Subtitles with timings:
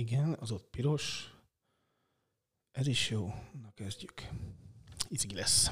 [0.00, 1.30] Igen, az ott piros.
[2.72, 3.34] Ez is jó.
[3.62, 4.12] Na kezdjük.
[5.08, 5.70] Izgi lesz.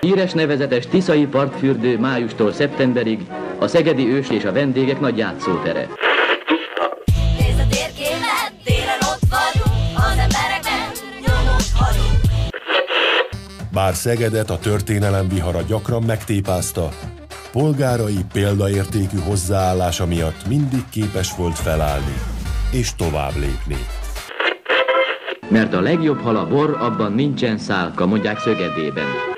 [0.00, 5.88] Híres nevezetes Tiszai partfürdő májustól szeptemberig a Szegedi Ős és a vendégek nagy játszótere.
[7.38, 10.92] Nézd a térképet, télen ott vagyunk, az emberekben
[11.26, 12.20] nyomot hagyunk.
[13.72, 16.88] Bár Szegedet a történelem vihara gyakran megtépázta,
[17.56, 22.14] polgárai példaértékű hozzáállása miatt mindig képes volt felállni
[22.72, 23.86] és tovább lépni.
[25.48, 29.35] Mert a legjobb hal a bor, abban nincsen szálka, mondják Szögedében.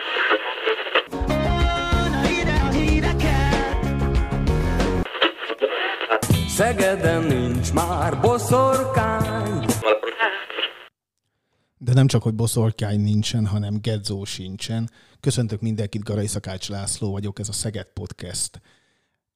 [11.89, 14.91] De nem csak, hogy boszorkány nincsen, hanem gedzó sincsen.
[15.21, 18.61] Köszöntök mindenkit, Garai Szakács László vagyok, ez a Szeged Podcast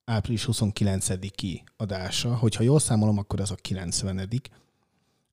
[0.05, 2.37] április 29-i adása.
[2.37, 4.29] Hogyha jól számolom, akkor ez a 90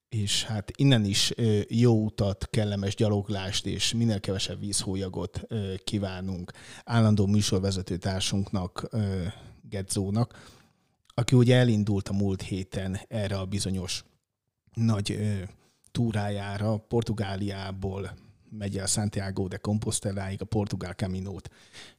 [0.09, 1.33] és hát innen is
[1.67, 5.41] jó utat, kellemes gyaloglást és minél kevesebb vízhólyagot
[5.83, 6.51] kívánunk
[6.83, 8.89] állandó műsorvezető társunknak,
[9.69, 10.57] Gedzónak,
[11.13, 14.03] aki ugye elindult a múlt héten erre a bizonyos
[14.73, 15.19] nagy
[15.91, 18.17] túrájára, Portugáliából
[18.49, 21.49] megy el Santiago de Composteláig, a Portugál Caminót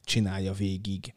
[0.03, 1.13] csinálja végig.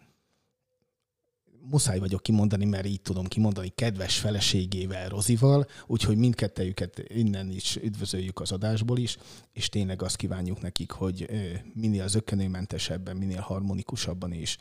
[1.71, 8.41] Muszáj vagyok kimondani, mert így tudom kimondani, kedves feleségével, Rozival, úgyhogy mindkettejüket innen is üdvözöljük
[8.41, 9.17] az adásból is,
[9.53, 11.29] és tényleg azt kívánjuk nekik, hogy
[11.75, 14.57] minél zökkenőmentesebben, minél harmonikusabban és,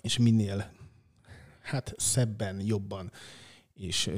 [0.00, 0.72] és minél
[1.62, 3.12] hát szebben, jobban,
[3.74, 4.10] és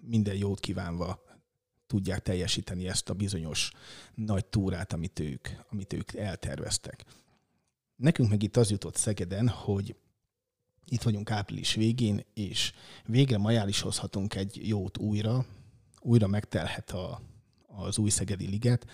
[0.00, 1.22] minden jót kívánva
[1.92, 3.70] tudják teljesíteni ezt a bizonyos
[4.14, 7.04] nagy túrát, amit ők, amit ők elterveztek.
[7.96, 9.96] Nekünk meg itt az jutott Szegeden, hogy
[10.84, 12.72] itt vagyunk április végén, és
[13.06, 15.46] végre ma el is hozhatunk egy jót újra,
[16.00, 17.20] újra megtelhet a,
[17.66, 18.86] az új Szegedi Liget,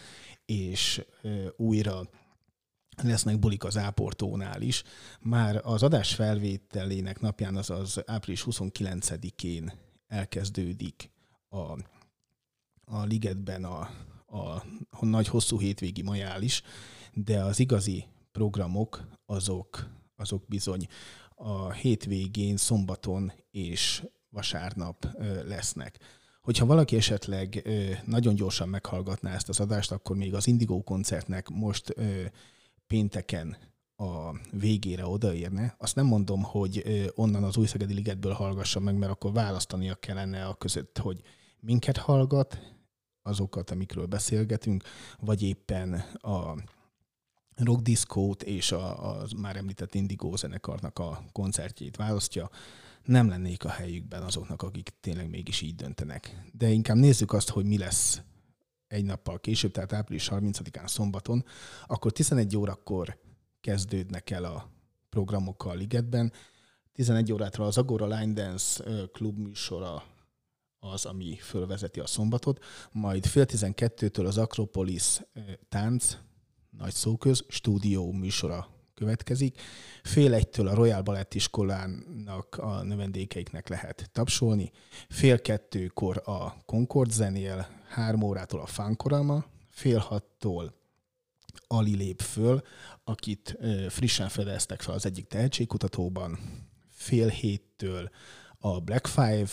[0.46, 1.04] és
[1.56, 2.08] újra
[3.02, 4.82] lesznek bulik az Áportónál is.
[5.20, 9.72] Már az adás felvételének napján, azaz április 29-én
[10.08, 11.10] elkezdődik
[11.48, 11.96] a
[12.88, 13.90] a ligetben a,
[14.26, 14.38] a,
[14.90, 16.62] a nagy hosszú hétvégi majál is,
[17.12, 20.86] de az igazi programok azok, azok bizony
[21.34, 25.06] a hétvégén, szombaton és vasárnap
[25.46, 25.98] lesznek.
[26.40, 27.68] Hogyha valaki esetleg
[28.04, 31.94] nagyon gyorsan meghallgatná ezt az adást, akkor még az Indigo koncertnek most
[32.86, 33.56] pénteken
[33.96, 35.74] a végére odaérne.
[35.78, 36.82] Azt nem mondom, hogy
[37.14, 41.20] onnan az Újszegedi Ligetből hallgassa meg, mert akkor választania kellene a között, hogy
[41.60, 42.77] minket hallgat,
[43.28, 44.82] azokat, amikről beszélgetünk,
[45.20, 46.54] vagy éppen a
[47.56, 52.50] rock diszkót és a, a már említett Indigo zenekarnak a koncertjét választja,
[53.04, 56.42] nem lennék a helyükben azoknak, akik tényleg mégis így döntenek.
[56.52, 58.22] De inkább nézzük azt, hogy mi lesz
[58.88, 61.44] egy nappal később, tehát április 30-án szombaton,
[61.86, 63.18] akkor 11 órakor
[63.60, 64.70] kezdődnek el a
[65.10, 66.32] programok a ligetben.
[66.92, 70.02] 11 órától az Agora Line Dance klub műsora
[70.80, 75.20] az, ami fölvezeti a szombatot, majd fél tizenkettőtől az Akropolis
[75.68, 76.16] tánc,
[76.70, 79.60] nagy szóköz, stúdió műsora következik.
[80.02, 84.70] Fél egytől a Royal Ballet iskolának a növendékeiknek lehet tapsolni.
[85.08, 90.76] Fél kettőkor a Concord zenél, három órától a Fánkorama, fél hattól
[91.66, 92.62] Ali lép föl,
[93.04, 96.38] akit frissen fedeztek fel az egyik tehetségkutatóban,
[96.90, 98.10] fél héttől
[98.58, 99.48] a Black Five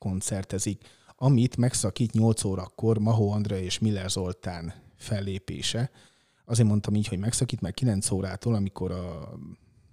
[0.00, 0.82] koncertezik,
[1.16, 5.90] amit megszakít 8 órakor Mahó Andrea és Miller Zoltán fellépése.
[6.44, 9.32] Azért mondtam így, hogy megszakít, mert 9 órától, amikor a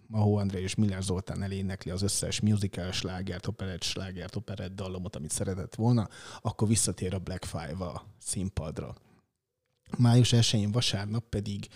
[0.08, 5.32] Mahó Andrea és Miller Zoltán elénekli az összes musical slágert, operett slágert, operett dallamot, amit
[5.32, 6.08] szeretett volna,
[6.42, 8.96] akkor visszatér a Black Five a színpadra.
[9.98, 11.68] Május 1-én vasárnap pedig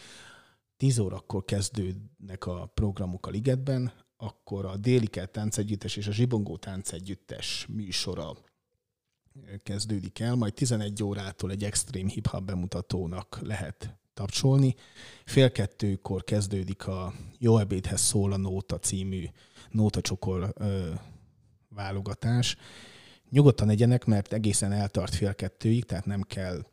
[0.77, 3.91] 10 órakor kezdődnek a programok a Ligetben,
[4.21, 8.37] akkor a Délikel táncegyüttes és a Zsibongó táncegyüttes műsora
[9.63, 14.75] kezdődik el, majd 11 órától egy extrém hip-hop bemutatónak lehet tapsolni.
[15.25, 19.25] Fél kettőkor kezdődik a Jó ebédhez szól a Nóta című
[19.69, 20.89] nótacsokor ö,
[21.69, 22.55] válogatás.
[23.29, 26.65] Nyugodtan egyenek, mert egészen eltart fél kettőig, tehát nem kell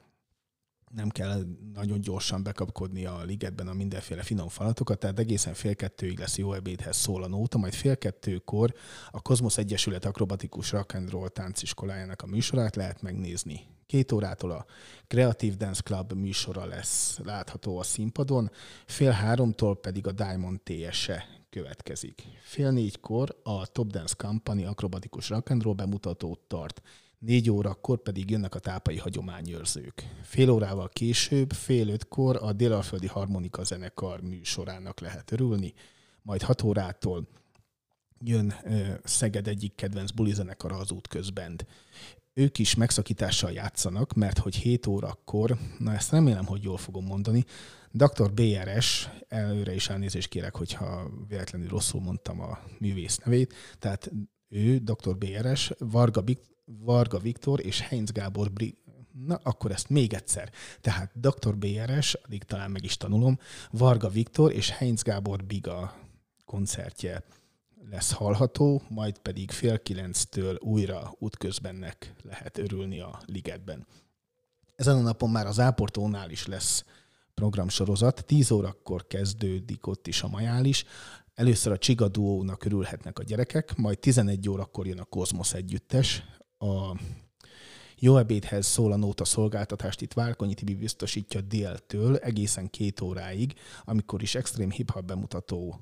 [0.90, 1.44] nem kell
[1.74, 6.52] nagyon gyorsan bekapkodni a ligetben a mindenféle finom falatokat, tehát egészen fél kettőig lesz jó
[6.52, 8.74] ebédhez szól a nóta, majd fél kettőkor
[9.10, 13.66] a Kozmosz Egyesület akrobatikus rock and roll tánciskolájának a műsorát lehet megnézni.
[13.86, 14.66] Két órától a
[15.06, 18.50] Creative Dance Club műsora lesz látható a színpadon,
[18.86, 22.22] fél háromtól pedig a Diamond TS-e következik.
[22.42, 26.82] Fél négykor a Top Dance Company akrobatikus rock and roll bemutatót tart,
[27.18, 30.14] négy órakor pedig jönnek a tápai hagyományőrzők.
[30.22, 35.74] Fél órával később, fél ötkor a Délalföldi Harmonika Zenekar műsorának lehet örülni,
[36.22, 37.28] majd hat órától
[38.20, 38.54] jön
[39.04, 41.66] Szeged egyik kedvenc bulizenekara az útközbend.
[42.32, 47.44] Ők is megszakítással játszanak, mert hogy 7 órakor, na ezt remélem, hogy jól fogom mondani,
[47.90, 48.32] Dr.
[48.32, 54.12] BRS, előre is elnézést kérek, hogyha véletlenül rosszul mondtam a művész nevét, tehát
[54.48, 55.16] ő, Dr.
[55.16, 56.24] BRS, Varga,
[56.76, 58.78] Varga Viktor és Heinz Gábor Bri-
[59.26, 60.50] Na, akkor ezt még egyszer.
[60.80, 61.56] Tehát Dr.
[61.56, 63.38] BRS, addig talán meg is tanulom,
[63.70, 65.94] Varga Viktor és Heinz Gábor Biga
[66.44, 67.24] koncertje
[67.90, 73.86] lesz hallható, majd pedig fél kilenctől újra útközbennek lehet örülni a ligetben.
[74.76, 76.84] Ezen a napon már az Áportónál is lesz
[77.34, 78.24] programsorozat.
[78.26, 80.84] 10 órakor kezdődik ott is a majális.
[81.34, 82.10] Először a Csiga
[82.64, 86.22] örülhetnek a gyerekek, majd 11 órakor jön a Kozmosz együttes.
[86.58, 86.96] A
[87.98, 94.22] jó ebédhez szól a nóta szolgáltatást itt Várkonyi Tibi biztosítja déltől egészen két óráig, amikor
[94.22, 95.80] is extrém hip-hop bemutató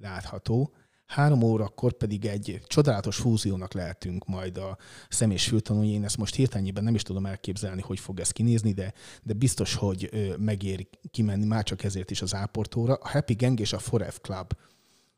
[0.00, 0.72] látható.
[1.06, 4.78] Három órakor pedig egy csodálatos fúziónak lehetünk majd a
[5.08, 5.88] szem és fültanúi.
[5.88, 8.92] Én ezt most hirtelenjében nem is tudom elképzelni, hogy fog ez kinézni, de,
[9.22, 12.94] de biztos, hogy megér kimenni már csak ezért is az áportóra.
[12.94, 14.52] A Happy Gang és a Forever Club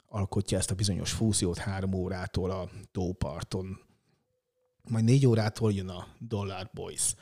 [0.09, 3.90] alkotja ezt a bizonyos fúziót három órától a tóparton.
[4.91, 7.15] Majd négy órától jön a Dollar Boys.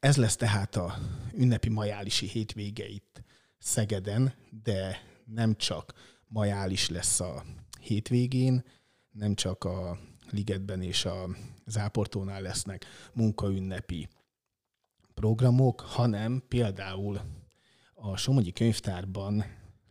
[0.00, 0.98] Ez lesz tehát a
[1.32, 3.22] ünnepi majálisi hétvége itt
[3.58, 4.34] Szegeden,
[4.64, 5.92] de nem csak
[6.28, 7.44] majális lesz a
[7.80, 8.64] hétvégén,
[9.10, 9.98] nem csak a
[10.30, 11.28] Ligetben és a
[11.66, 14.08] Záportónál lesznek munkaünnepi
[15.14, 17.20] programok, hanem például
[17.94, 19.44] a Somogyi Könyvtárban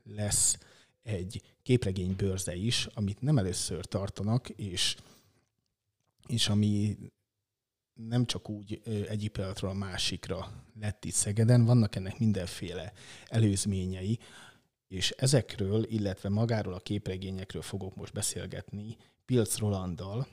[0.03, 0.57] lesz
[1.03, 4.95] egy képregénybőrze is, amit nem először tartanak, és,
[6.27, 6.97] és ami
[8.07, 12.93] nem csak úgy egyik pillanatról a másikra lett itt Szegeden, vannak ennek mindenféle
[13.25, 14.19] előzményei,
[14.87, 20.27] és ezekről, illetve magáról a képregényekről fogok most beszélgetni Pilc Rolanddal,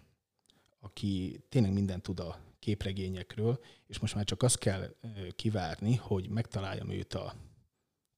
[0.80, 4.94] aki tényleg mindent tud a képregényekről, és most már csak azt kell
[5.36, 7.34] kivárni, hogy megtaláljam őt a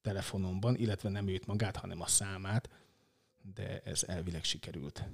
[0.00, 2.70] telefonomban, illetve nem őt magát, hanem a számát,
[3.54, 5.04] de ez elvileg sikerült.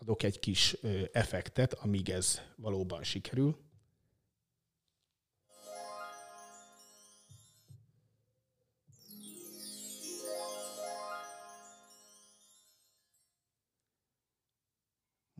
[0.00, 0.76] Adok egy kis
[1.12, 3.68] effektet, amíg ez valóban sikerül.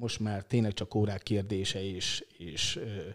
[0.01, 3.09] most már tényleg csak órák kérdése, és, és ö,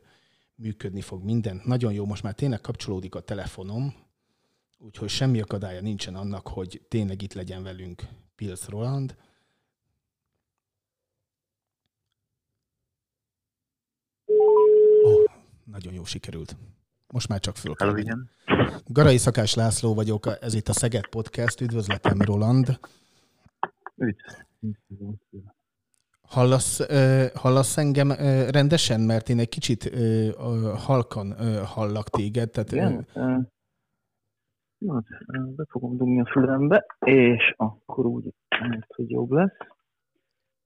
[0.55, 1.61] működni fog minden.
[1.63, 3.95] Nagyon jó, most már tényleg kapcsolódik a telefonom,
[4.77, 8.03] úgyhogy semmi akadálya nincsen annak, hogy tényleg itt legyen velünk
[8.35, 9.15] Pilz Roland.
[15.65, 16.55] Nagyon jó sikerült.
[17.07, 18.29] Most már csak föl kell igen.
[18.85, 21.61] Garai Szakás László vagyok, ez itt a Szeged Podcast.
[21.61, 22.79] Üdvözletem, Roland.
[23.95, 24.15] Üdv.
[26.21, 26.87] Hallasz,
[27.33, 28.11] hallasz engem
[28.51, 29.01] rendesen?
[29.01, 29.91] Mert én egy kicsit
[30.75, 31.33] halkan
[31.65, 32.49] hallak téged.
[32.49, 33.07] Tehát, Igen.
[34.77, 38.33] Na, hát, be fogom dugni a fülembe, és akkor úgy,
[38.87, 39.57] hogy jobb lesz,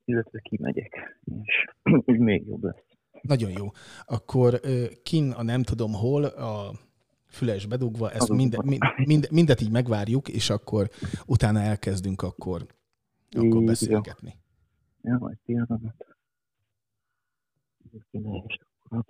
[0.05, 1.65] illetve kimegyek, és
[2.05, 2.88] úgy még jobb lesz.
[3.21, 3.71] Nagyon jó.
[4.05, 4.59] Akkor
[5.03, 6.73] kin a nem tudom hol, a
[7.27, 10.89] füles bedugva, ezt minden, mind, mind, mindet így megvárjuk, és akkor
[11.25, 12.65] utána elkezdünk akkor,
[13.31, 14.35] akkor beszélgetni.
[15.01, 15.81] Ja, majd pillanat.
[18.11, 18.59] Kéne is
[18.89, 19.05] akkor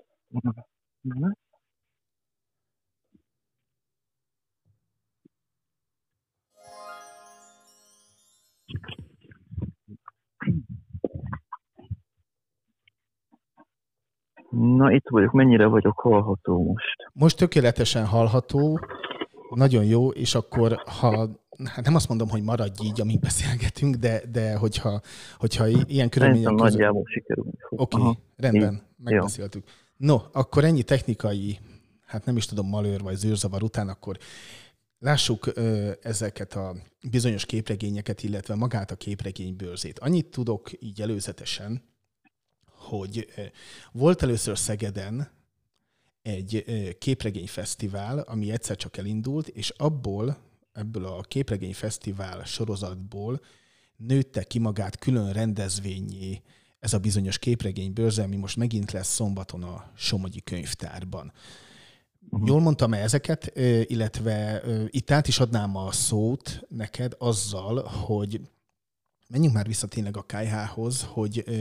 [14.49, 15.31] Na, itt vagyok.
[15.31, 17.09] Mennyire vagyok hallható most?
[17.13, 18.79] Most tökéletesen hallható,
[19.49, 21.29] nagyon jó, és akkor ha
[21.65, 25.01] hát nem azt mondom, hogy maradj így, amíg beszélgetünk, de, de hogyha,
[25.37, 26.71] hogyha ilyen körülmények között...
[26.71, 27.81] nagyjából sikerülni fog.
[27.81, 28.09] Oké, Aha.
[28.09, 28.79] okay, rendben, Jó.
[29.03, 29.63] megbeszéltük.
[29.97, 31.59] No, akkor ennyi technikai,
[32.05, 34.17] hát nem is tudom, malőr vagy zűrzavar után, akkor
[34.99, 36.75] lássuk ö, ezeket a
[37.09, 39.99] bizonyos képregényeket, illetve magát a képregénybőrzét.
[39.99, 41.81] Annyit tudok így előzetesen,
[42.79, 43.27] hogy
[43.91, 45.31] volt először Szegeden
[46.21, 46.65] egy
[46.99, 50.37] képregényfesztivál, ami egyszer csak elindult, és abból,
[50.73, 53.41] ebből a képregényfesztivál sorozatból
[53.97, 56.41] nőtte ki magát külön rendezvényé
[56.79, 61.33] ez a bizonyos képregénybőrze, ami most megint lesz szombaton a Somogyi könyvtárban.
[62.45, 68.41] Jól mondtam-e ezeket, ö, illetve itt át is adnám a szót neked azzal, hogy
[69.33, 71.51] menjünk már vissza tényleg a KH-hoz, hogy ö,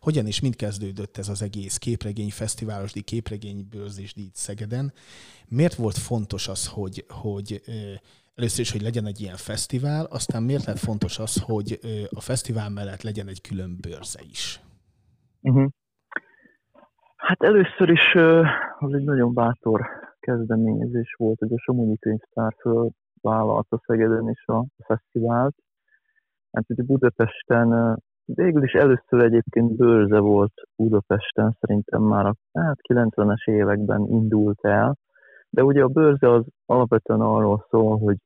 [0.00, 4.92] hogyan és mind kezdődött ez az egész képregény, fesztiválosdi képregény bőrzésdíj Szegeden.
[5.48, 7.72] Miért volt fontos az, hogy, hogy ö,
[8.34, 11.88] először is, hogy legyen egy ilyen fesztivál, aztán miért lett fontos az, hogy ö,
[12.18, 14.60] a fesztivál mellett legyen egy külön bőrze is?
[15.40, 15.68] Uh-huh.
[17.16, 18.42] Hát először is ö,
[18.78, 19.80] az egy nagyon bátor
[20.20, 25.54] kezdeményezés volt, hogy a Somogyi Könyvtár fölvállalta Szegeden is a fesztivált.
[26.54, 33.50] Hát ugye Budapesten, végül is először egyébként bőrze volt Budapesten, szerintem már a hát 90-es
[33.50, 34.96] években indult el,
[35.50, 38.16] de ugye a bőrze az alapvetően arról szól, hogy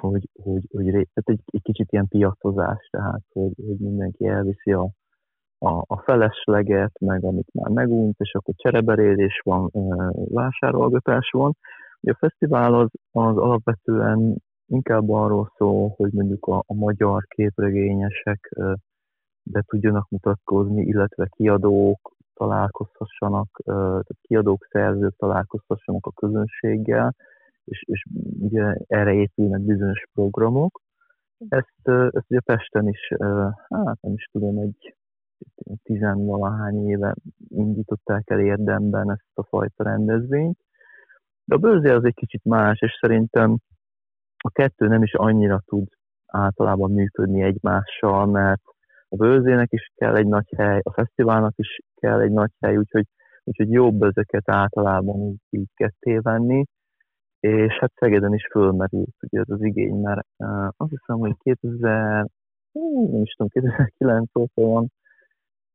[0.00, 4.90] hogy, hogy, hogy tehát egy, egy kicsit ilyen piacozás, tehát hogy, hogy mindenki elviszi a,
[5.58, 9.70] a, a felesleget, meg amit már megunt, és akkor csereberélés van,
[10.28, 11.56] vásárolgatás van.
[12.00, 14.36] Ugye a fesztivál az, az alapvetően
[14.70, 18.54] inkább arról szól, hogy mondjuk a, a magyar képregényesek
[19.42, 27.14] be tudjanak mutatkozni, illetve kiadók találkozhassanak, tehát kiadók, szerzők találkozhassanak a közönséggel,
[27.64, 28.04] és, és
[28.40, 30.80] ugye erre épülnek bizonyos programok.
[31.48, 33.08] Ezt, ezt ugye Pesten is,
[33.68, 34.94] hát nem is tudom, egy
[35.82, 37.14] tizenvalahány éve
[37.48, 40.58] indították el érdemben ezt a fajta rendezvényt.
[41.44, 43.58] De a bőrzé az egy kicsit más, és szerintem
[44.42, 45.86] a kettő nem is annyira tud
[46.26, 48.62] általában működni egymással, mert
[49.08, 53.06] a bőrzének is kell egy nagy hely, a fesztiválnak is kell egy nagy hely, úgyhogy,
[53.44, 56.64] úgyhogy jobb ezeket általában így, így ketté venni.
[57.40, 62.26] És hát Szegeden is fölmerült ugye ez az igény, mert uh, azt hiszem, hogy 2000,
[62.72, 64.92] hú, nem is tudom, 2009 óta van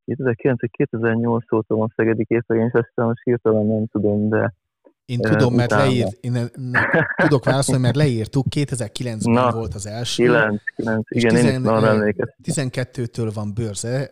[0.06, 4.54] 2009 vagy 2008 óta van Szegedi Képregény Fesztivál, most hirtelen nem tudom, de
[5.06, 5.86] Én tudom, mert utána.
[5.90, 6.48] leírt, én ne,
[7.16, 10.24] tudok válaszolni, mert leírtuk, 2009-ben Na, volt az első.
[10.24, 12.36] 9, 9, és igen, én is tizen- arra ö, emlékeztem.
[12.44, 14.10] 12-től van bőrze.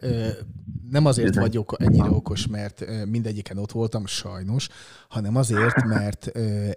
[0.90, 4.68] Nem azért vagyok ennyire okos, mert mindegyiken ott voltam, sajnos,
[5.10, 6.28] hanem azért, mert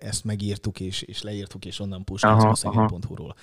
[0.02, 3.34] ezt megírtuk és, és leírtuk, és onnan puskázom Aha, a szeged.hu-ról.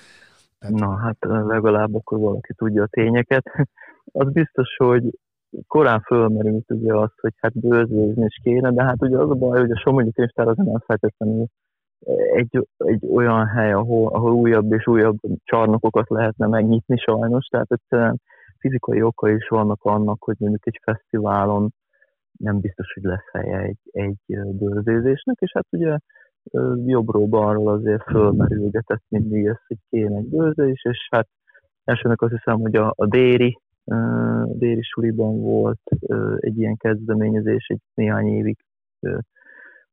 [0.60, 3.44] Tehát- Na, hát legalább akkor valaki tudja a tényeket.
[4.12, 5.04] Az biztos, hogy
[5.68, 9.60] korán fölmerült ugye az, hogy hát bőrzőzni is kéne, de hát ugye az a baj,
[9.60, 11.46] hogy a Somogyi Könyvtár az nem feltétlenül
[12.34, 18.22] egy, egy olyan hely, ahol, ahol újabb és újabb csarnokokat lehetne megnyitni sajnos, tehát egyszerűen
[18.60, 21.70] fizikai oka is vannak annak, hogy mondjuk egy fesztiválon
[22.40, 24.18] nem biztos, hogy lesz helye egy, egy
[24.58, 25.98] bőrzézésnek, és hát ugye
[26.86, 31.28] jobbról balról azért fölmerülgetett mindig ezt, hogy kéne egy bőrzés, és hát
[31.84, 35.82] elsőnek azt hiszem, hogy a, a déri, ö, déri suliban volt
[36.38, 38.58] egy ilyen kezdeményezés, egy néhány évig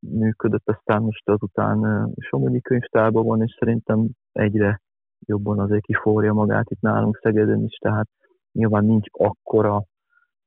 [0.01, 4.81] működött, aztán most azután Somogyi könyvtárban van, és szerintem egyre
[5.27, 8.09] jobban azért kiforja magát itt nálunk Szegeden is, tehát
[8.53, 9.85] nyilván nincs akkora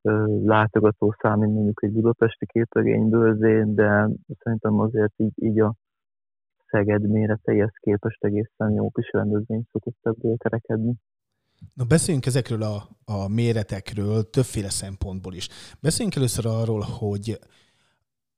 [0.02, 4.10] ö, látogatószám, mint mondjuk egy budapesti képregénybőrzén, de
[4.40, 5.74] szerintem azért így, így a
[6.68, 10.94] Szeged méreteihez képest egészen jó kis rendezvény szokott ebből kerekedni.
[11.74, 15.48] Na beszéljünk ezekről a, a méretekről többféle szempontból is.
[15.80, 17.40] Beszéljünk először arról, hogy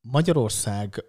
[0.01, 1.05] Magyarország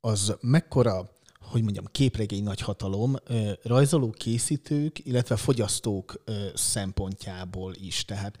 [0.00, 6.22] az mekkora, hogy mondjam, képregény nagyhatalom ö, rajzoló készítők, illetve fogyasztók
[6.54, 8.04] szempontjából is.
[8.04, 8.38] Tehát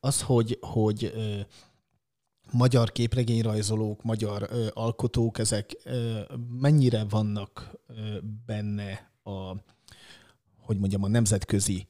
[0.00, 1.12] az, hogy, hogy
[2.52, 5.76] magyar képregényrajzolók, magyar alkotók, ezek
[6.60, 7.70] mennyire vannak
[8.46, 9.56] benne a,
[10.60, 11.86] hogy mondjam, a nemzetközi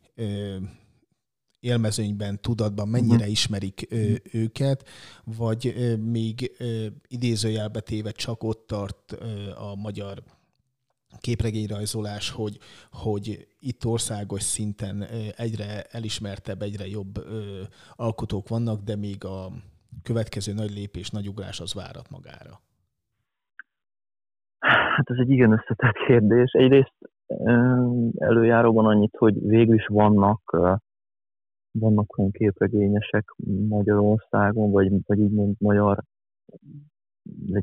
[1.61, 4.89] élmezőnyben, tudatban mennyire ismerik ö, őket,
[5.25, 10.23] vagy ö, még ö, idézőjelbe téve csak ott tart ö, a magyar
[11.21, 12.59] képregényrajzolás, hogy,
[12.91, 15.07] hogy itt országos szinten ö,
[15.37, 19.53] egyre elismertebb, egyre jobb ö, alkotók vannak, de még a
[20.03, 22.61] következő nagy lépés, nagy ugrás az várat magára.
[24.97, 26.51] Hát ez egy igen összetett kérdés.
[26.53, 26.95] Egyrészt
[28.17, 30.41] előjáróban annyit, hogy végül is vannak
[31.79, 33.35] vannak olyan képregényesek
[33.69, 36.03] Magyarországon, vagy, vagy így mond magyar,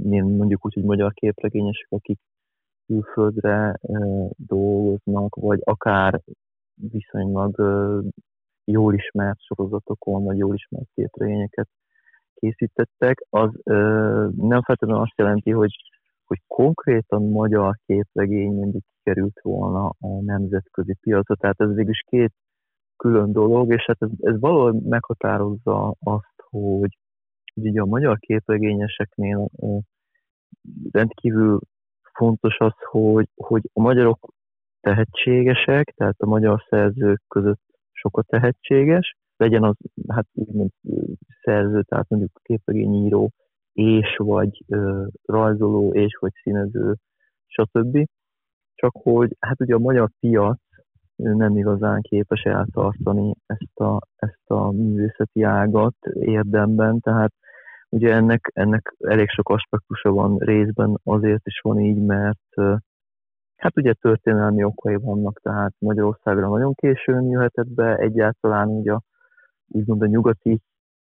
[0.09, 2.19] mondjuk úgy, hogy magyar képregényesek, akik
[2.85, 3.79] külföldre
[4.35, 6.21] dolgoznak, vagy akár
[6.73, 7.55] viszonylag
[8.65, 11.69] jól ismert sorozatokon, vagy jól ismert képregényeket
[12.33, 13.73] készítettek, az ö,
[14.35, 15.75] nem feltétlenül azt jelenti, hogy,
[16.33, 21.35] hogy konkrétan magyar képregény mondjuk került volna a nemzetközi piacra.
[21.35, 22.33] Tehát ez végül is két
[22.97, 26.97] külön dolog, és hát ez, ez valahol meghatározza azt, hogy
[27.55, 29.49] ugye a magyar képregényeseknél
[30.91, 31.59] rendkívül
[32.13, 34.33] fontos az, hogy, hogy a magyarok
[34.81, 37.61] tehetségesek, tehát a magyar szerzők között
[37.91, 39.75] sok a tehetséges, legyen az
[40.07, 40.69] hát úgymond
[41.43, 43.31] szerző, tehát mondjuk képregényíró,
[43.73, 46.95] és vagy ö, rajzoló, és vagy színező,
[47.47, 48.05] stb.
[48.75, 50.59] Csak hogy hát ugye a magyar piac
[51.15, 57.33] nem igazán képes eltartani ezt a, ezt a művészeti ágat érdemben, tehát
[57.89, 62.53] ugye ennek, ennek elég sok aspektusa van részben, azért is van így, mert
[63.55, 68.97] hát ugye történelmi okai vannak, tehát Magyarországra nagyon későn jöhetett be egyáltalán ugye
[69.67, 70.59] úgymond a nyugati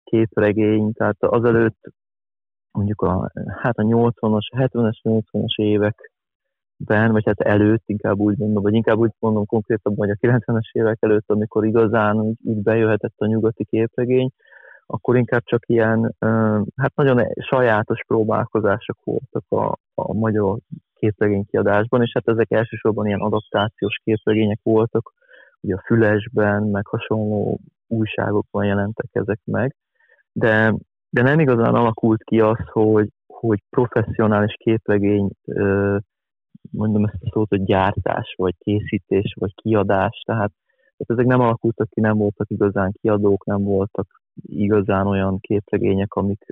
[0.04, 1.78] képregény, tehát azelőtt
[2.76, 3.30] mondjuk a,
[3.62, 6.10] hát a 80-as, 70-es, 80-as évek
[6.76, 10.70] ben, vagy hát előtt, inkább úgy mondom, vagy inkább úgy mondom konkrétabban, hogy a 90-es
[10.72, 14.30] évek előtt, amikor igazán úgy, úgy bejöhetett a nyugati képregény,
[14.86, 16.14] akkor inkább csak ilyen,
[16.76, 20.58] hát nagyon sajátos próbálkozások voltak a, a magyar
[20.94, 25.12] képregény kiadásban, és hát ezek elsősorban ilyen adaptációs képregények voltak,
[25.60, 29.76] ugye a Fülesben, meg hasonló újságokban jelentek ezek meg,
[30.32, 30.74] de,
[31.10, 35.30] de nem igazán alakult ki az, hogy, hogy professzionális képregény
[36.70, 40.52] mondom ezt a szót, hogy gyártás, vagy készítés, vagy kiadás, tehát,
[40.96, 44.06] ezek nem alakultak ki, nem voltak igazán kiadók, nem voltak
[44.42, 46.44] igazán olyan képregények, amik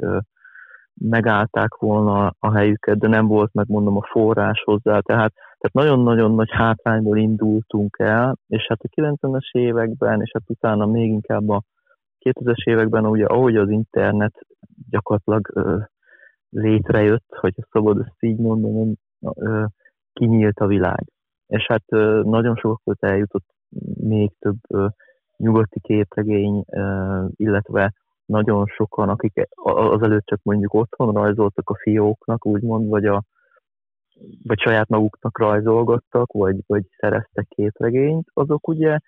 [0.95, 6.35] megállták volna a helyüket, de nem volt meg mondom a forrás hozzá, tehát, tehát nagyon-nagyon
[6.35, 11.63] nagy hátrányból indultunk el, és hát a 90-es években, és hát utána még inkább a
[12.25, 14.47] 2000-es években, ugye ahogy az internet
[14.91, 15.79] gyakorlatilag ö,
[16.51, 18.95] létrejött, hogy szabad ezt így mondom,
[19.35, 19.65] ö,
[20.13, 21.05] kinyílt a világ.
[21.47, 21.85] És hát
[22.23, 23.45] nagyon sokat eljutott
[24.01, 24.91] még több
[25.37, 26.65] nyugati képregény,
[27.37, 27.93] illetve
[28.25, 33.23] nagyon sokan, akik azelőtt csak mondjuk otthon rajzoltak a fióknak, úgymond, vagy, a,
[34.43, 38.99] vagy saját maguknak rajzolgattak, vagy, vagy szereztek képregényt, azok ugye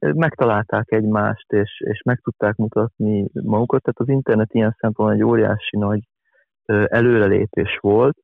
[0.00, 3.82] megtalálták egymást, és, és meg tudták mutatni magukat.
[3.82, 6.08] Tehát az internet ilyen szempontból egy óriási nagy
[6.86, 8.16] előrelépés volt,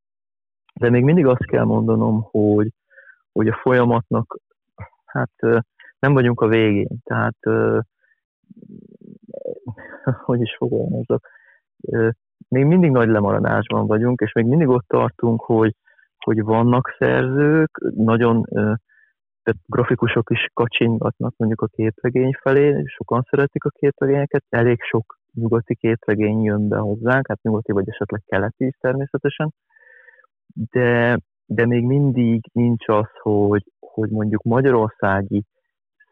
[0.75, 2.69] de még mindig azt kell mondanom, hogy,
[3.33, 4.39] hogy a folyamatnak
[5.05, 5.31] hát
[5.99, 6.99] nem vagyunk a végén.
[7.05, 7.37] Tehát
[10.25, 11.29] hogy is fogalmazok,
[12.49, 15.75] még mindig nagy lemaradásban vagyunk, és még mindig ott tartunk, hogy,
[16.19, 18.47] hogy vannak szerzők, nagyon
[19.47, 25.75] tehát grafikusok is kacsingatnak mondjuk a képregény felé, sokan szeretik a képregényeket, elég sok nyugati
[25.75, 29.53] képregény jön be hozzánk, hát nyugati vagy esetleg keleti is természetesen,
[30.71, 35.45] de, de még mindig nincs az, hogy, hogy mondjuk magyarországi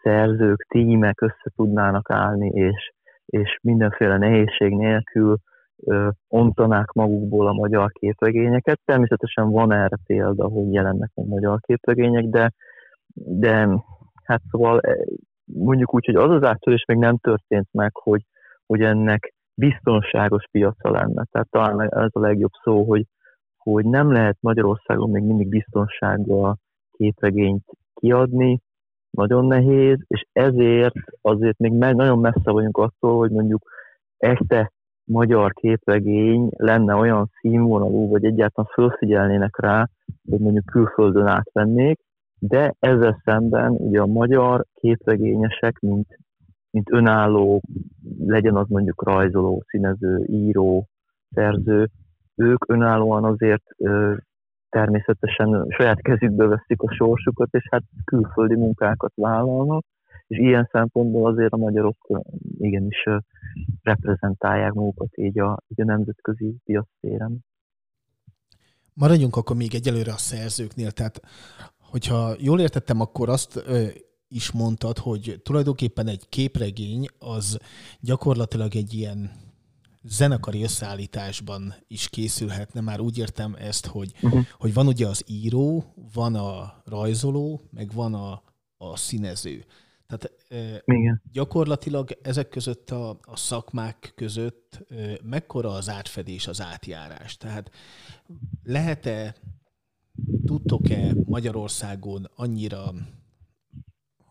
[0.02, 2.92] szerzők, tímek össze tudnának állni, és,
[3.26, 5.36] és mindenféle nehézség nélkül
[5.76, 8.80] ö, ontanák magukból a magyar képregényeket.
[8.84, 12.52] Természetesen van erre példa, hogy jelennek a magyar képregények, de,
[13.14, 13.68] de
[14.24, 14.80] hát szóval
[15.44, 18.22] mondjuk úgy, hogy az az áttörés még nem történt meg, hogy,
[18.66, 21.24] hogy ennek biztonságos piaca lenne.
[21.30, 23.04] Tehát talán ez a legjobb szó, hogy,
[23.56, 26.56] hogy nem lehet Magyarországon még mindig biztonsággal
[26.90, 28.60] képregényt kiadni,
[29.10, 33.70] nagyon nehéz, és ezért azért még nagyon messze vagyunk attól, hogy mondjuk
[34.16, 34.72] este
[35.04, 39.88] magyar képregény lenne olyan színvonalú, vagy egyáltalán felfigyelnének rá,
[40.30, 42.00] hogy mondjuk külföldön átvennék,
[42.48, 46.18] de ezzel szemben ugye a magyar képregényesek, mint,
[46.70, 47.62] mint önálló,
[48.26, 50.88] legyen az mondjuk rajzoló, színező, író,
[51.30, 51.90] szerző,
[52.34, 53.62] ők önállóan azért
[54.68, 59.84] természetesen saját kezükbe veszik a sorsukat, és hát külföldi munkákat vállalnak,
[60.26, 61.96] és ilyen szempontból azért a magyarok
[62.58, 63.04] igenis
[63.82, 67.44] reprezentálják magukat így a, így a nemzetközi piactéren.
[68.94, 71.20] Maradjunk akkor még egyelőre a szerzőknél, tehát
[71.94, 73.86] hogyha jól értettem, akkor azt ö,
[74.28, 77.58] is mondtad, hogy tulajdonképpen egy képregény az
[78.00, 79.30] gyakorlatilag egy ilyen
[80.02, 82.80] zenekari összeállításban is készülhetne.
[82.80, 84.46] Már úgy értem ezt, hogy, uh-huh.
[84.58, 88.42] hogy van ugye az író, van a rajzoló, meg van a,
[88.76, 89.64] a színező.
[90.06, 90.32] Tehát
[90.84, 91.22] Igen.
[91.32, 94.84] gyakorlatilag ezek között a, a szakmák között
[95.22, 97.36] mekkora az átfedés, az átjárás?
[97.36, 97.70] Tehát
[98.62, 99.34] lehet-e,
[100.46, 102.94] tudtok-e Magyarországon annyira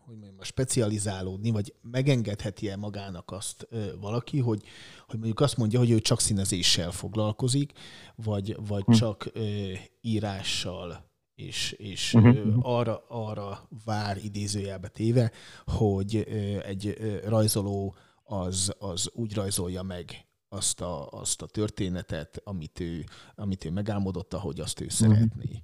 [0.06, 3.68] hogy mondjam, specializálódni, vagy megengedheti-e magának azt
[4.00, 4.62] valaki, hogy,
[5.06, 7.72] hogy mondjuk azt mondja, hogy ő csak színezéssel foglalkozik,
[8.14, 8.92] vagy, vagy hm.
[8.92, 12.36] csak ö, írással, és, és uh-huh.
[12.36, 15.32] ö, arra, arra vár idézőjelbe téve,
[15.66, 22.40] hogy ö, egy ö, rajzoló az, az úgy rajzolja meg azt a, azt a történetet,
[22.44, 24.98] amit ő, amit ő megálmodott, ahogy azt ő uh-huh.
[24.98, 25.62] szeretné.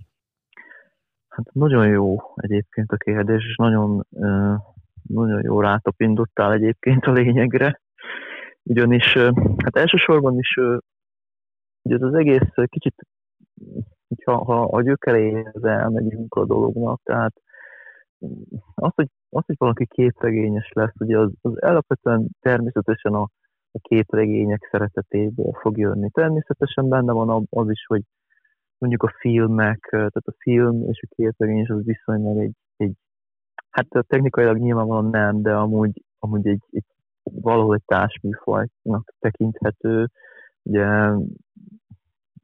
[1.30, 4.06] Hát nagyon jó egyébként a kérdés, és nagyon,
[5.02, 7.80] nagyon jó rátapintottál egyébként a lényegre.
[8.62, 9.16] Ugyanis,
[9.56, 10.56] hát elsősorban is
[11.82, 12.94] ugye ez az egész kicsit,
[14.08, 17.34] hogyha ha a gyökeréhez elmegyünk a dolognak, tehát
[18.74, 23.22] az, hogy, az, hogy valaki képregényes lesz, ugye az, az alapvetően természetesen a,
[23.70, 26.10] a képregények szeretetéből fog jönni.
[26.10, 28.02] Természetesen benne van az is, hogy
[28.80, 32.92] mondjuk a filmek, tehát a film és a képregény az viszonylag egy, egy
[33.70, 36.84] hát technikailag nyilvánvalóan nem, de amúgy, amúgy egy, egy
[37.22, 40.08] valahol egy társműfajnak tekinthető.
[40.62, 40.86] Ugye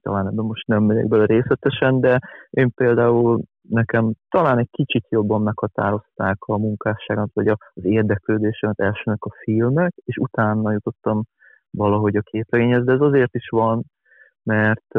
[0.03, 2.21] talán ebben most nem megyek bele részletesen, de
[2.51, 9.35] én például nekem talán egy kicsit jobban meghatározták a munkásságot, vagy az érdeklődésemet elsőnek a
[9.43, 11.23] filmek, és utána jutottam
[11.71, 13.85] valahogy a képregényhez, de ez azért is van,
[14.43, 14.95] mert,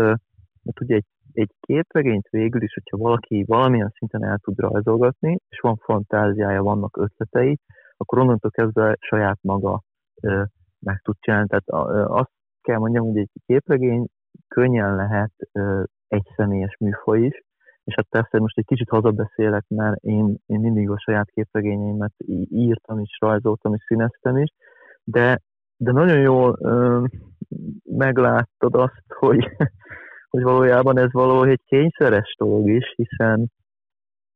[0.63, 1.06] mert ugye egy
[1.38, 6.97] egy képregényt végül is, hogyha valaki valamilyen szinten el tud rajzolgatni, és van fantáziája, vannak
[6.97, 7.60] ötletei,
[7.97, 9.82] akkor onnantól kezdve saját maga
[10.21, 10.43] ö,
[10.80, 11.47] meg tud csinálni.
[11.47, 14.06] Tehát ö, azt kell mondjam, hogy egy képregény
[14.47, 17.41] könnyen lehet ö, egy személyes műfaj is,
[17.84, 22.13] és hát persze most egy kicsit hazabeszélek, mert én, én mindig a saját képregényeimet
[22.50, 24.50] írtam is, rajzoltam is, színeztem is,
[25.04, 25.41] de,
[25.78, 27.04] de nagyon jól ö,
[27.84, 29.47] megláttad azt, hogy
[30.29, 33.51] hogy valójában ez valahogy egy kényszeres dolog is, hiszen,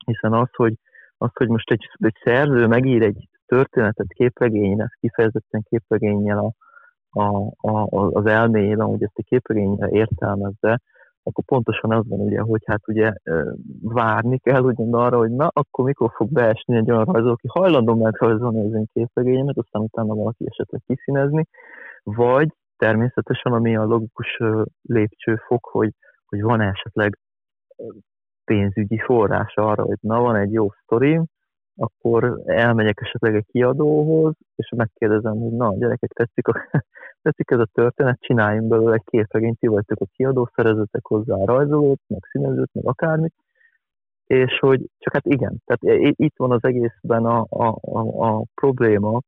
[0.05, 0.73] hiszen az, hogy,
[1.17, 6.53] az, hogy most egy, egy szerző megír egy történetet képregénynek, kifejezetten képregényel a,
[7.09, 10.81] a, a, az elméjében, hogy ezt a képregényre értelmezze,
[11.23, 13.13] akkor pontosan az van ugye, hogy hát ugye
[13.81, 17.95] várni kell ugyan arra, hogy na, akkor mikor fog beesni egy olyan rajzoló, aki hajlandó
[17.95, 21.45] megrajzolni az én képregényemet, aztán utána valaki esetleg kiszínezni,
[22.03, 22.47] vagy
[22.81, 24.39] természetesen, ami a logikus
[24.81, 25.93] lépcsőfok, hogy,
[26.25, 27.17] hogy van esetleg
[28.45, 31.25] pénzügyi forrás arra, hogy na van egy jó sztorim,
[31.75, 36.53] akkor elmegyek esetleg egy kiadóhoz, és megkérdezem, hogy na, gyerekek, tetszik, a,
[37.23, 42.01] tetszik ez a történet, csináljunk belőle egy képregényt, ti vagytok a kiadó, szerezetek hozzá rajzolót,
[42.07, 43.33] meg színezőt, meg akármit,
[44.25, 49.21] és hogy csak hát igen, tehát itt van az egészben a, a, a, a probléma,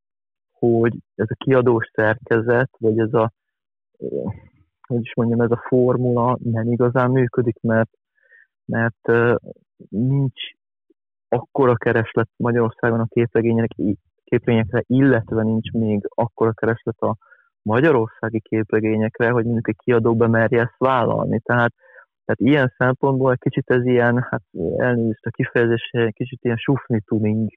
[0.52, 3.32] hogy ez a kiadós szerkezet, vagy ez a
[4.86, 7.90] hogy is mondjam, ez a formula nem igazán működik, mert,
[8.64, 9.12] mert
[9.88, 10.40] nincs
[11.28, 13.70] akkora kereslet Magyarországon a képregények,
[14.24, 17.16] képregényekre, illetve nincs még akkora kereslet a
[17.62, 21.40] magyarországi képregényekre, hogy mondjuk egy kiadó bemerje ezt vállalni.
[21.40, 21.72] Tehát,
[22.24, 24.42] tehát ilyen szempontból egy kicsit ez ilyen, hát
[24.76, 27.50] elnézést a kifejezés, kicsit ilyen sufni tuning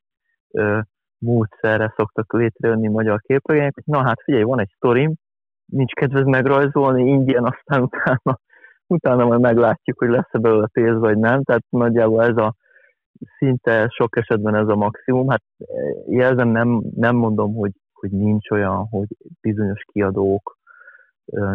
[1.17, 5.13] módszerre szoktak létrejönni magyar képregények, na hát figyelj, van egy sztorim,
[5.67, 8.39] nincs kedved megrajzolni ingyen, aztán utána,
[8.87, 11.43] utána majd meglátjuk, hogy lesz-e belőle pénz vagy nem.
[11.43, 12.55] Tehát nagyjából ez a
[13.37, 15.29] szinte sok esetben ez a maximum.
[15.29, 15.67] Hát eh,
[16.07, 19.07] jelzem, nem, nem mondom, hogy, hogy nincs olyan, hogy
[19.41, 20.57] bizonyos kiadók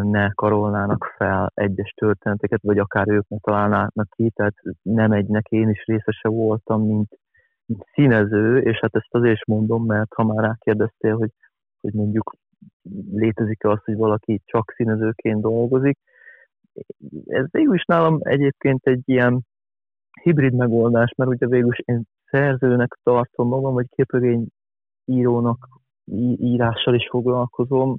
[0.02, 5.68] ne karolnának fel egyes történeteket, vagy akár ők ne találnának ki, tehát nem egynek én
[5.68, 7.18] is részese voltam, mint,
[7.66, 11.30] mint színező, és hát ezt azért is mondom, mert ha már rákérdeztél, hogy,
[11.80, 12.32] hogy mondjuk
[13.12, 15.98] létezik-e az, hogy valaki csak színezőként dolgozik.
[17.26, 19.40] Ez végül is nálam egyébként egy ilyen
[20.22, 24.46] hibrid megoldás, mert ugye végül is én szerzőnek tartom magam, vagy képregény
[25.04, 25.68] írónak
[26.36, 27.96] írással is foglalkozom,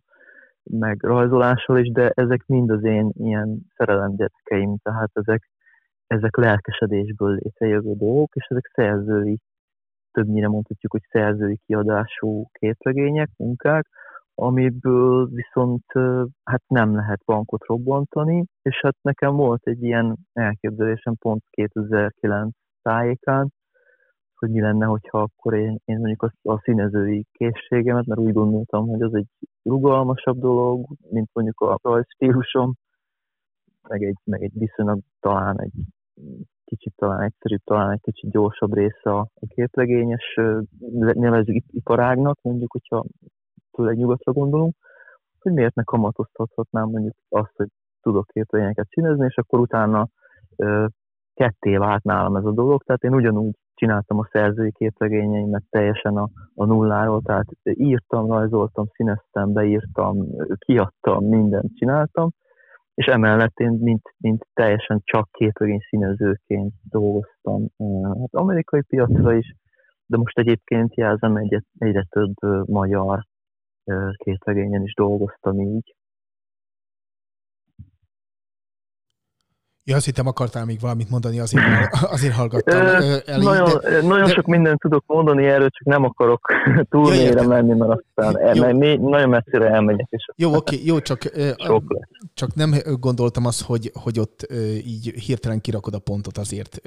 [0.64, 5.50] meg rajzolással is, de ezek mind az én ilyen szerelemgyerekeim, tehát ezek,
[6.08, 9.40] ezek lelkesedésből létrejövő dolgok, és ezek szerzői,
[10.12, 13.88] többnyire mondhatjuk, hogy szerzői kiadású képregények, munkák,
[14.36, 15.86] amiből viszont
[16.44, 23.52] hát nem lehet bankot robbantani, és hát nekem volt egy ilyen elképzelésem pont 2009 tájékán,
[24.36, 28.88] hogy mi lenne, hogyha akkor én, én mondjuk a, a színezői készségemet, mert úgy gondoltam,
[28.88, 29.28] hogy az egy
[29.64, 32.74] rugalmasabb dolog, mint mondjuk a rajzstílusom,
[33.88, 35.74] meg egy, meg egy viszonylag talán egy
[36.66, 40.40] kicsit talán egyszerűbb, talán egy kicsit gyorsabb része a képregényes
[41.14, 43.06] nevező iparágnak, mondjuk, hogyha
[43.74, 44.76] főleg nyugatra gondolunk,
[45.40, 47.68] hogy miért ne kamatoztathatnám mondjuk azt, hogy
[48.02, 50.08] tudok képregényeket színezni, és akkor utána
[50.56, 50.86] ö,
[51.34, 56.30] ketté vált nálam ez a dolog, tehát én ugyanúgy csináltam a szerzői képregényeimet teljesen a,
[56.56, 62.30] a nulláról, tehát írtam, rajzoltam, színeztem, beírtam, kiadtam, mindent csináltam,
[62.94, 67.68] és emellett én mint, mint teljesen csak képregény színezőként dolgoztam
[68.04, 69.56] hát amerikai piacra is,
[70.06, 72.34] de most egyébként jelzem egyre, egyre több
[72.66, 73.26] magyar
[74.18, 75.96] képregényen is dolgoztam így.
[79.86, 81.64] Ja, azt hittem akartál még valamit mondani, azért,
[82.02, 82.86] azért hallgattam
[83.26, 86.54] elég, nagyon, de, nagyon de- sok mindent tudok mondani erről, csak nem akarok
[86.90, 88.64] túl Ja, menni, mert aztán Jó.
[88.64, 91.22] el, nagyon messzire elmegyek, és jó, oké, jó, csak,
[91.68, 92.08] sok lesz.
[92.34, 94.48] csak nem gondoltam azt, hogy, hogy ott
[94.86, 96.82] így hirtelen kirakod a pontot, azért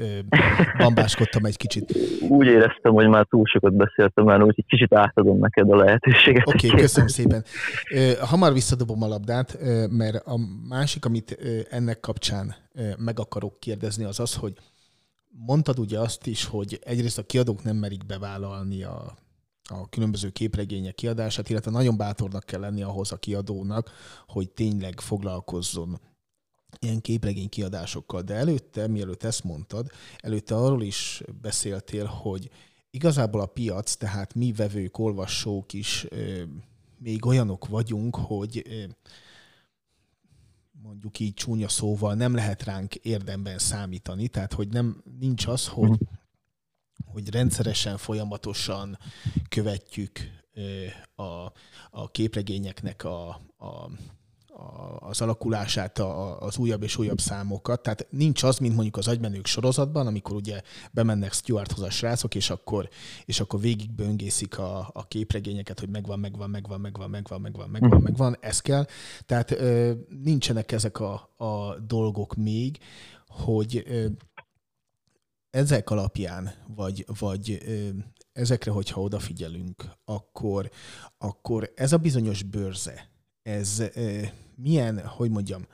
[0.79, 1.99] bambáskodtam egy kicsit.
[2.29, 6.49] Úgy éreztem, hogy már túl sokat beszéltem már, úgyhogy kicsit átadom neked a lehetőséget.
[6.49, 7.45] Oké, okay, köszönöm szépen.
[8.21, 9.59] Hamar visszadobom a labdát,
[9.91, 11.39] mert a másik, amit
[11.71, 12.55] ennek kapcsán
[12.99, 14.59] meg akarok kérdezni, az az, hogy
[15.29, 19.17] mondtad ugye azt is, hogy egyrészt a kiadók nem merik bevállalni a,
[19.69, 23.91] a különböző képregények kiadását, illetve nagyon bátornak kell lenni ahhoz a kiadónak,
[24.27, 26.01] hogy tényleg foglalkozzon
[26.79, 28.23] ilyen képregény kiadásokkal.
[28.23, 32.51] De előtte, mielőtt ezt mondtad, előtte arról is beszéltél, hogy
[32.91, 36.43] igazából a piac, tehát mi vevők, olvasók is ö,
[36.99, 38.85] még olyanok vagyunk, hogy ö,
[40.87, 45.99] mondjuk így csúnya szóval nem lehet ránk érdemben számítani, tehát hogy nem nincs az, hogy,
[47.05, 48.99] hogy rendszeresen, folyamatosan
[49.49, 50.19] követjük
[51.15, 51.53] a,
[51.91, 53.91] a képregényeknek a, a,
[54.99, 57.83] az alakulását, a, az újabb és újabb számokat.
[57.83, 60.61] Tehát nincs az, mint mondjuk az agymenők sorozatban, amikor ugye
[60.93, 62.89] bemennek Stuarthoz a srácok, és akkor,
[63.25, 68.03] és akkor végig böngészik a, a képregényeket, hogy megvan, megvan, megvan, megvan, megvan, megvan, megvan,
[68.03, 68.87] megvan, ez kell.
[69.27, 69.93] Tehát ö,
[70.23, 72.79] nincsenek ezek a, a dolgok még,
[73.27, 74.07] hogy ö,
[75.51, 77.89] ezek alapján, vagy, vagy ö,
[78.33, 80.71] ezekre, hogyha odafigyelünk, akkor,
[81.19, 83.09] akkor ez a bizonyos bőrze,
[83.43, 84.23] ez ö,
[84.57, 85.67] milyen, hogy mondjam,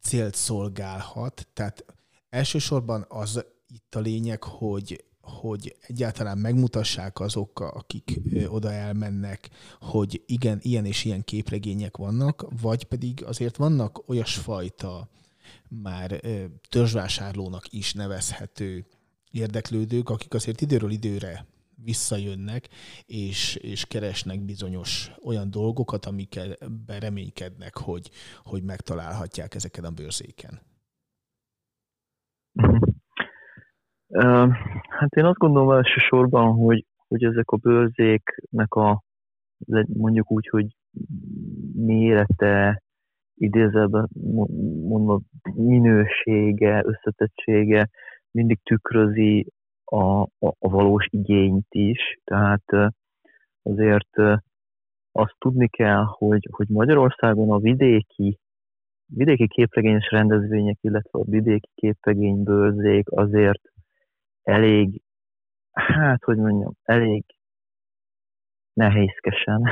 [0.00, 1.48] célt szolgálhat.
[1.52, 1.84] Tehát
[2.28, 10.58] elsősorban az itt a lényeg, hogy, hogy egyáltalán megmutassák azok, akik oda elmennek, hogy igen,
[10.62, 15.08] ilyen és ilyen képregények vannak, vagy pedig azért vannak olyasfajta
[15.68, 16.20] már
[16.68, 18.86] törzsvásárlónak is nevezhető
[19.30, 21.46] érdeklődők, akik azért időről időre
[21.84, 22.68] visszajönnek,
[23.06, 28.10] és, és keresnek bizonyos olyan dolgokat, amikkel reménykednek, hogy,
[28.42, 30.60] hogy megtalálhatják ezeken a bőrzéken.
[34.88, 39.02] Hát én azt gondolom elsősorban, hogy, hogy ezek a bőrzéknek a
[39.86, 40.66] mondjuk úgy, hogy
[41.74, 42.82] mérete,
[43.34, 44.08] idézőben
[44.88, 45.20] mondva
[45.54, 47.88] minősége, összetettsége
[48.30, 49.52] mindig tükrözi
[49.90, 52.18] a, a, a valós igényt is.
[52.24, 52.94] Tehát
[53.62, 54.16] azért
[55.12, 58.38] azt tudni kell, hogy, hogy Magyarországon a vidéki
[59.14, 63.62] vidéki képregényes rendezvények, illetve a vidéki képregénybőrzék azért
[64.42, 65.02] elég,
[65.72, 67.24] hát hogy mondjam, elég
[68.72, 69.62] nehézkesen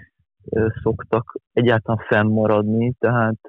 [0.82, 3.40] szoktak egyáltalán fennmaradni, tehát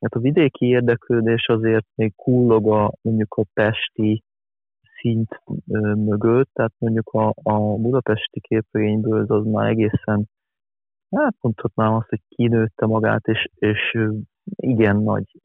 [0.00, 4.22] hát a vidéki érdeklődés azért még kullog a, mondjuk a pesti
[5.00, 5.42] szint
[5.94, 10.28] mögött, tehát mondjuk a, a budapesti képregényből az már egészen,
[11.10, 13.98] hát mondhatnám azt, hogy kinőtte magát, és, és
[14.56, 15.40] igen nagy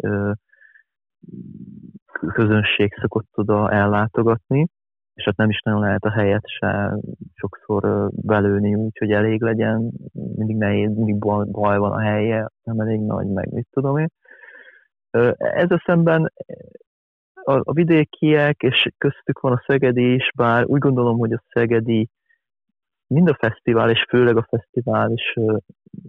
[2.34, 4.68] közönség szokott oda ellátogatni,
[5.14, 6.98] és hát nem is nagyon lehet a helyet se
[7.34, 11.18] sokszor belőni úgy, hogy elég legyen, mindig nehéz, mindig
[11.52, 14.08] baj, van a helye, nem elég nagy, meg mit tudom én.
[15.38, 16.32] Ezzel szemben
[17.44, 22.10] a, a vidékiek, és köztük van a Szegedi is, bár úgy gondolom, hogy a Szegedi
[23.08, 25.34] mind a fesztivál, és főleg a fesztivál is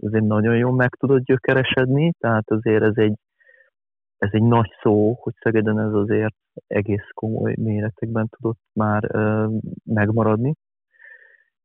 [0.01, 3.15] azért nagyon jól meg tudott gyökeresedni, tehát azért ez egy,
[4.17, 6.35] ez egy nagy szó, hogy Szegeden ez azért
[6.67, 9.47] egész komoly méretekben tudott már ö,
[9.83, 10.53] megmaradni.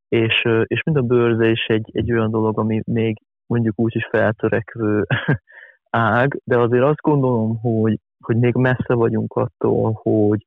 [0.08, 3.96] És, ö, és mind a bőrze is egy, egy olyan dolog, ami még mondjuk úgy
[3.96, 5.06] is feltörekvő
[5.90, 10.46] ág, de azért azt gondolom, hogy, hogy még messze vagyunk attól, hogy,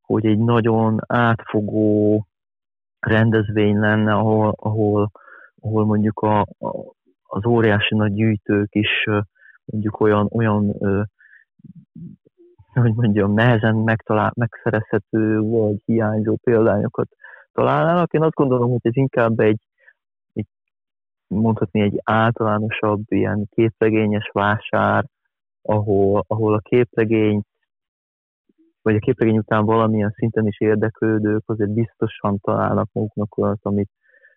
[0.00, 2.26] hogy egy nagyon átfogó
[3.00, 5.10] rendezvény lenne, ahol, ahol,
[5.60, 9.04] ahol mondjuk a, a, az óriási nagy gyűjtők is
[9.64, 10.76] mondjuk olyan, olyan
[12.72, 17.08] hogy mondjam, nehezen megtalál, megszerezhető vagy hiányzó példányokat
[17.52, 18.12] találnának.
[18.12, 19.60] Én azt gondolom, hogy ez inkább egy,
[20.32, 20.46] egy
[21.26, 25.04] mondhatni egy általánosabb ilyen képregényes vásár,
[25.68, 27.42] ahol, ahol a képregény
[28.82, 33.90] vagy a képregény után valamilyen szinten is érdeklődők azért biztosan találnak maguknak olyat, amit,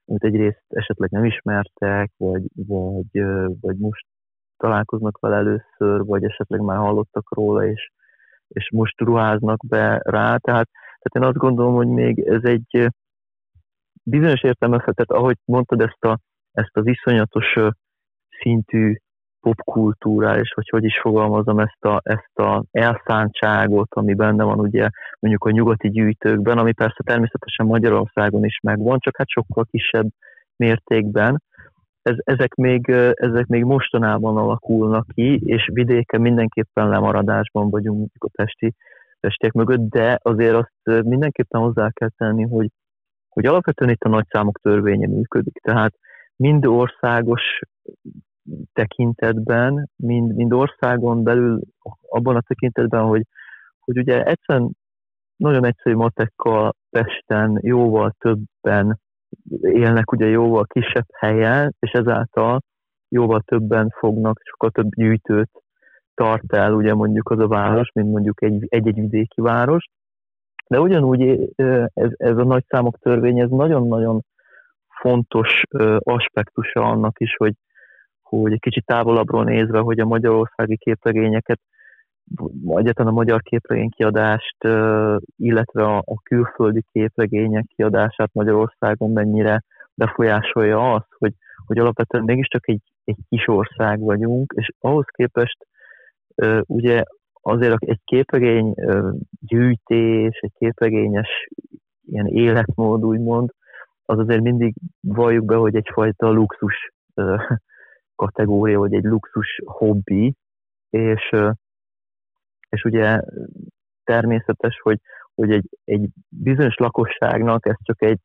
[0.05, 3.23] amit egyrészt esetleg nem ismertek, vagy, vagy,
[3.61, 4.05] vagy most
[4.57, 7.91] találkoznak vele először, vagy esetleg már hallottak róla, és,
[8.47, 10.37] és most ruháznak be rá.
[10.37, 12.87] Tehát, tehát én azt gondolom, hogy még ez egy
[14.03, 16.19] bizonyos értelme, tehát ahogy mondtad ezt, a,
[16.51, 17.57] ezt az iszonyatos
[18.41, 18.95] szintű
[19.41, 25.45] popkultúrális, vagy hogy is fogalmazom ezt a, ezt a elszántságot, ami benne van ugye mondjuk
[25.45, 30.07] a nyugati gyűjtőkben, ami persze természetesen Magyarországon is megvan, csak hát sokkal kisebb
[30.55, 31.43] mértékben.
[32.01, 38.29] Ez, ezek, még, ezek még mostanában alakulnak ki, és vidéken mindenképpen lemaradásban vagyunk mondjuk a
[38.35, 38.73] pesti,
[39.19, 42.69] pestiek mögött, de azért azt mindenképpen hozzá kell tenni, hogy,
[43.29, 45.57] hogy alapvetően itt a nagyszámok törvénye működik.
[45.63, 45.93] Tehát
[46.35, 47.41] mind országos
[48.73, 51.59] tekintetben, mind, mind országon belül
[52.09, 53.25] abban a tekintetben, hogy,
[53.79, 54.71] hogy ugye egyszerűen
[55.35, 58.99] nagyon egyszerű matekkal Pesten jóval többen
[59.61, 62.61] élnek ugye jóval kisebb helyen, és ezáltal
[63.09, 65.49] jóval többen fognak, sokkal több gyűjtőt
[66.13, 69.85] tart el ugye mondjuk az a város, mint mondjuk egy, egy-egy vidéki város.
[70.67, 71.21] De ugyanúgy
[71.93, 74.21] ez, ez a nagy számok törvény, ez nagyon-nagyon
[75.01, 75.61] fontos
[75.97, 77.53] aspektusa annak is, hogy,
[78.39, 81.59] hogy egy kicsit távolabbról nézve, hogy a magyarországi képregényeket,
[82.65, 84.57] egyetlen a magyar képregény kiadást,
[85.37, 89.63] illetve a, a külföldi képregények kiadását Magyarországon mennyire
[89.93, 91.33] befolyásolja az, hogy,
[91.65, 95.67] hogy alapvetően mégiscsak egy, egy kis ország vagyunk, és ahhoz képest
[96.65, 97.03] ugye
[97.41, 98.73] azért egy képregény
[99.39, 101.47] gyűjtés, egy képregényes
[102.05, 103.49] ilyen életmód úgymond,
[104.05, 106.93] az azért mindig valljuk be, hogy egyfajta luxus
[108.25, 110.35] kategória, vagy egy luxus hobbi,
[110.89, 111.29] és,
[112.69, 113.21] és ugye
[114.03, 114.99] természetes, hogy,
[115.35, 118.19] hogy egy, egy bizonyos lakosságnak ez csak egy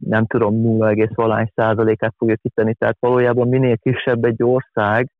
[0.00, 5.10] nem tudom, 0, valány százalékát fogja kitenni, tehát valójában minél kisebb egy ország,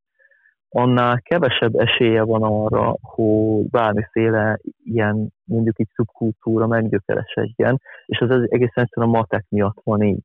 [0.69, 8.85] annál kevesebb esélye van arra, hogy bármiféle ilyen mondjuk így szubkultúra meggyökeresedjen, és az egészen
[8.85, 10.23] egyszerűen a matek miatt van így.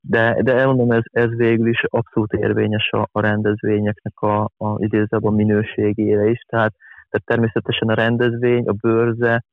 [0.00, 5.32] De, de elmondom, ez, ez végül is abszolút érvényes a, a rendezvényeknek a, a idézőben
[5.32, 6.40] minőségére is.
[6.46, 6.74] Tehát,
[7.08, 9.44] tehát természetesen a rendezvény, a bőrze,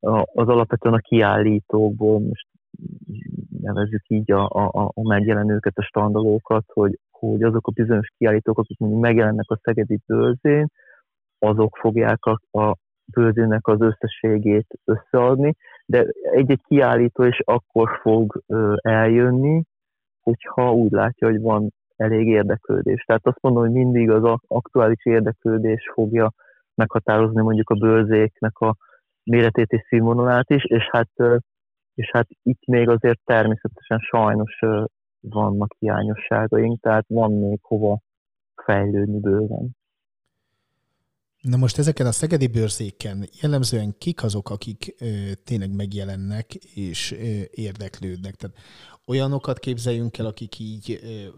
[0.00, 2.46] a, az alapvetően a kiállítókból, most
[3.60, 8.78] nevezzük így a, a, a megjelenőket, a standolókat, hogy, hogy azok a bizonyos kiállítók, akik
[8.78, 10.68] mondjuk megjelennek a Szegedi bőrzén,
[11.38, 12.76] azok fogják a, a
[13.12, 15.54] bőrzének az összességét összeadni,
[15.86, 19.62] de egy-egy kiállító is akkor fog ö, eljönni,
[20.30, 23.04] hogyha úgy látja, hogy van elég érdeklődés.
[23.04, 26.32] Tehát azt mondom, hogy mindig az aktuális érdeklődés fogja
[26.74, 28.76] meghatározni mondjuk a bőrzéknek a
[29.24, 31.10] méretét és színvonalát is, és hát,
[31.94, 34.58] és hát itt még azért természetesen sajnos
[35.20, 37.98] vannak hiányosságaink, tehát van még hova
[38.64, 39.75] fejlődni bőven.
[41.40, 47.40] Na most ezeken a szegedi bőrzéken jellemzően kik azok, akik ö, tényleg megjelennek és ö,
[47.50, 48.34] érdeklődnek?
[48.34, 48.56] Tehát
[49.06, 51.28] olyanokat képzeljünk el, akik így ö,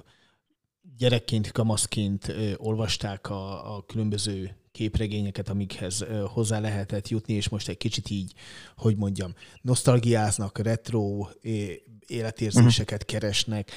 [0.96, 7.68] gyerekként, kamaszként ö, olvasták a, a különböző képregényeket, amikhez ö, hozzá lehetett jutni, és most
[7.68, 8.32] egy kicsit így,
[8.76, 11.28] hogy mondjam, nosztalgiáznak, retro
[12.06, 13.20] életérzéseket uh-huh.
[13.20, 13.70] keresnek.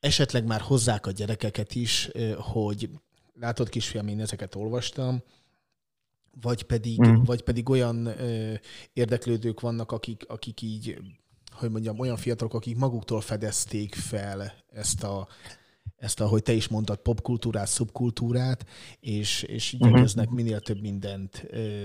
[0.00, 2.90] Esetleg már hozzák a gyerekeket is, ö, hogy
[3.40, 5.22] látod kisfiam, én ezeket olvastam,
[6.40, 7.22] vagy pedig, mm.
[7.22, 8.54] vagy pedig olyan ö,
[8.92, 10.98] érdeklődők vannak, akik, akik így,
[11.50, 15.28] hogy mondjam, olyan fiatalok, akik maguktól fedezték fel ezt a,
[15.96, 18.64] ezt a, hogy te is mondtad, popkultúrát, szubkultúrát,
[19.00, 19.88] és, és mhm.
[19.88, 21.84] igyekeznek minél több mindent ö,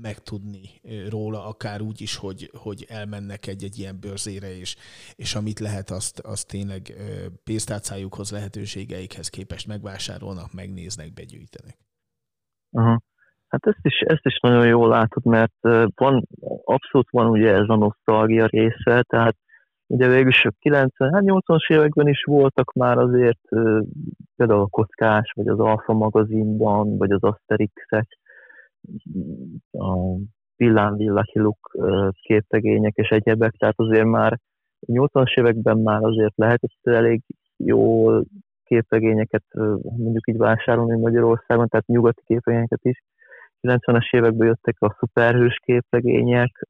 [0.00, 4.76] megtudni ö, róla, akár úgy is, hogy, hogy elmennek egy-egy ilyen bőrzére, és,
[5.14, 11.76] és amit lehet, azt, azt tényleg ö, pénztárcájukhoz, lehetőségeikhez képest megvásárolnak, megnéznek, begyűjtenek.
[12.70, 12.96] Uh-huh.
[13.48, 15.54] Hát ezt is, ezt is nagyon jól látod, mert
[15.94, 16.26] van,
[16.64, 19.36] abszolút van ugye ez a nosztalgia része, tehát
[19.86, 23.40] ugye végül is a 90, hát 80-as években is voltak már azért
[24.36, 28.18] például a Kockás, vagy az Alfa magazinban, vagy az Asterixek,
[29.72, 29.96] a
[30.56, 31.76] Villán Villahiluk
[32.22, 34.38] képtegények és egyebek, tehát azért már
[34.86, 37.22] 80-as években már azért lehetett elég
[37.56, 38.24] jól
[38.64, 39.44] képregényeket
[39.82, 43.02] mondjuk így vásárolni Magyarországon, tehát nyugati képregényeket is,
[43.60, 46.66] 90-es években jöttek a szuperhős képregények,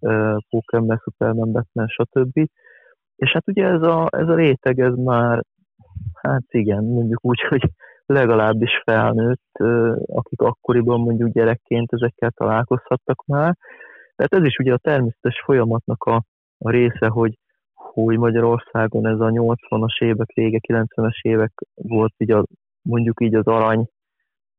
[0.49, 2.49] Pokémon, Superman, Batman, stb.
[3.17, 5.43] És hát ugye ez a, ez a réteg, ez már,
[6.23, 7.71] hát igen, mondjuk úgy, hogy
[8.07, 9.53] legalábbis felnőtt,
[10.07, 13.57] akik akkoriban mondjuk gyerekként ezekkel találkozhattak már.
[14.17, 16.23] Tehát ez is ugye a természetes folyamatnak a,
[16.59, 17.39] a része, hogy,
[17.75, 22.45] hogy Magyarországon ez a 80-as évek, vége 90-es évek volt így a,
[22.83, 23.87] mondjuk így az arany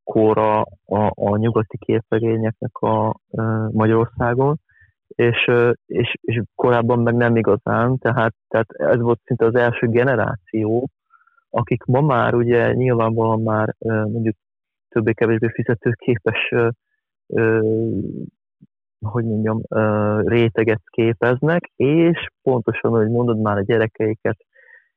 [0.03, 3.13] kóra a, a nyugati képregényeknek a, a
[3.71, 4.59] Magyarországon,
[5.07, 5.51] és,
[5.85, 10.89] és, és korábban meg nem igazán, tehát, tehát ez volt szinte az első generáció,
[11.49, 14.35] akik ma már ugye nyilvánvalóan már mondjuk
[14.89, 16.53] többé-kevésbé fizetőképes
[18.99, 19.61] hogy mondjam,
[20.27, 24.37] réteget képeznek, és pontosan, hogy mondod, már a gyerekeiket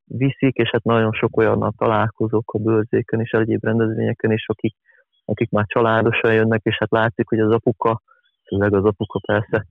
[0.05, 4.77] viszik, és hát nagyon sok olyannal találkozok a bőrzéken és egyéb rendezvényeken is, akik,
[5.25, 8.03] akik már családosan jönnek, és hát látszik, hogy az apuka,
[8.47, 9.67] főleg az apuka persze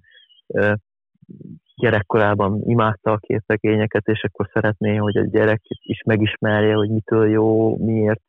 [1.76, 7.78] gyerekkorában imádta a képregényeket, és akkor szeretné, hogy a gyerek is megismerje, hogy mitől jó,
[7.78, 8.22] miért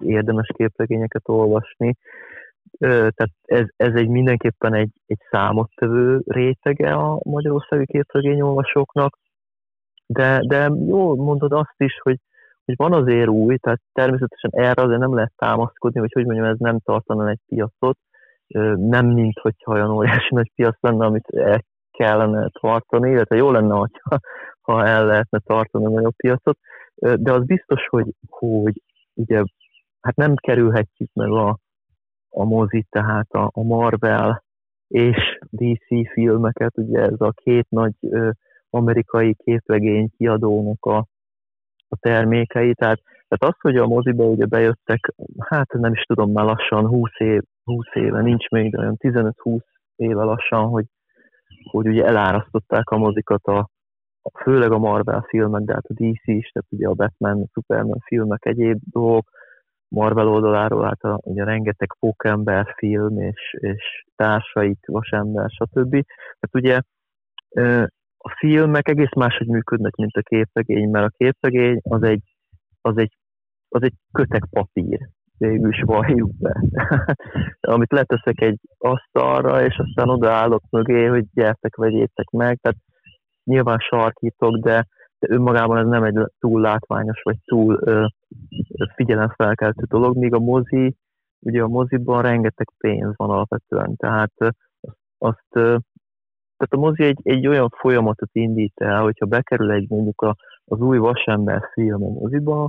[0.00, 1.96] érdemes képregényeket olvasni.
[2.78, 9.18] Tehát ez, ez egy mindenképpen egy, egy számottevő rétege a magyarországi képregényolvasóknak,
[10.06, 12.18] de, de jó mondod azt is, hogy,
[12.64, 16.58] hogy van azért új, tehát természetesen erre azért nem lehet támaszkodni, hogy hogy mondjam, ez
[16.58, 17.98] nem tartana egy piacot,
[18.76, 23.74] nem mint hogyha olyan óriási nagy piac lenne, amit el kellene tartani, illetve jó lenne,
[23.74, 24.18] hogyha,
[24.60, 26.58] ha el lehetne tartani a nagyobb piacot,
[26.96, 28.82] de az biztos, hogy, hogy
[29.14, 29.42] ugye
[30.00, 31.58] hát nem kerülhetjük meg a,
[32.28, 34.44] a mozit, tehát a, a Marvel
[34.88, 37.94] és DC filmeket, ugye ez a két nagy
[38.70, 40.96] amerikai képregény kiadónak a,
[41.88, 46.44] a termékei, tehát, tehát az, hogy a moziba ugye bejöttek, hát nem is tudom, már
[46.44, 49.60] lassan 20, év, 20 éve, nincs még, olyan 15-20
[49.96, 50.84] éve lassan, hogy,
[51.70, 53.68] hogy ugye elárasztották a mozikat a
[54.42, 57.98] főleg a Marvel filmek, de hát a DC is, tehát ugye a Batman, a Superman
[58.06, 59.30] filmek, egyéb dolgok,
[59.88, 65.90] Marvel oldaláról, hát a, ugye rengeteg pókember film és, és társaik, vasember, stb.
[65.90, 66.80] Tehát ugye
[68.18, 72.22] a filmek egész máshogy működnek, mint a képregény, mert a képregény az egy,
[72.80, 73.17] az egy,
[73.68, 75.08] az egy kötek papír,
[75.38, 76.60] végül is valljuk be.
[77.60, 82.58] Amit leteszek egy asztalra, és aztán odaállok mögé, hogy gyertek, vegyétek meg.
[82.60, 82.78] Tehát
[83.44, 84.86] nyilván sarkítok, de,
[85.18, 88.06] de önmagában ez nem egy túl látványos, vagy túl ö,
[88.94, 90.96] figyelemfelkeltő dolog, míg a mozi,
[91.40, 94.32] ugye a moziban rengeteg pénz van alapvetően, tehát
[95.18, 95.46] azt,
[96.58, 100.80] tehát a mozi egy, egy olyan folyamatot indít el, hogyha bekerül egy mondjuk a, az
[100.80, 102.68] új Vasember film a moziba,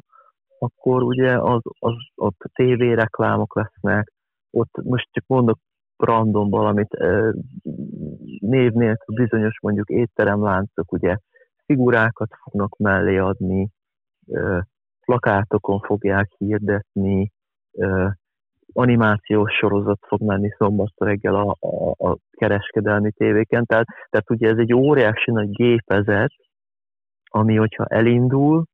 [0.60, 4.12] akkor ugye az, az, ott tévéreklámok lesznek,
[4.51, 5.57] ott most csak mondok
[5.97, 6.97] random valamit,
[8.39, 11.18] név nélkül bizonyos mondjuk étteremláncok ugye
[11.66, 13.70] figurákat fognak mellé adni,
[15.05, 17.32] plakátokon fogják hirdetni,
[18.74, 23.66] animációs sorozat fog menni szombaton reggel a, a, a kereskedelmi tévéken.
[23.66, 26.32] Tehát, tehát ugye ez egy óriási nagy gépezet,
[27.24, 28.66] ami hogyha elindul,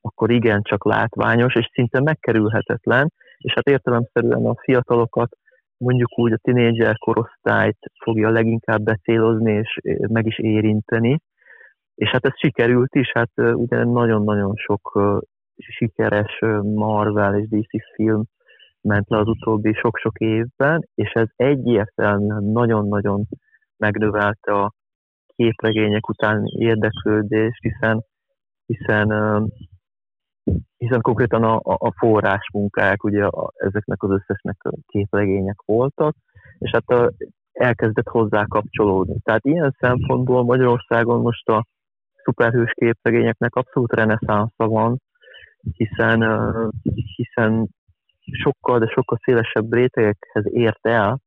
[0.00, 5.36] akkor igen csak látványos, és szinte megkerülhetetlen, és hát értelemszerűen a fiatalokat,
[5.76, 9.78] mondjuk úgy a tinédzser korosztályt fogja leginkább becélozni, és
[10.08, 11.20] meg is érinteni.
[11.94, 15.00] És hát ez sikerült is, hát ugye nagyon-nagyon sok
[15.56, 18.22] sikeres Marvel és DC film
[18.80, 23.24] ment le az utóbbi sok-sok évben, és ez egyértelműen nagyon-nagyon
[23.76, 24.72] megnövelte a
[25.36, 28.04] képregények után érdeklődést, hiszen,
[28.66, 29.08] hiszen,
[30.76, 36.16] hiszen konkrétan a, a forrásmunkák, ugye a, ezeknek az összesnek képregények voltak,
[36.58, 37.12] és hát a,
[37.52, 39.20] elkezdett hozzá kapcsolódni.
[39.22, 41.64] Tehát ilyen szempontból Magyarországon most a
[42.24, 45.00] szuperhős képregényeknek abszolút reneszánsza van,
[45.76, 46.20] hiszen,
[47.16, 47.68] hiszen
[48.20, 51.20] sokkal, de sokkal szélesebb rétegekhez ért el,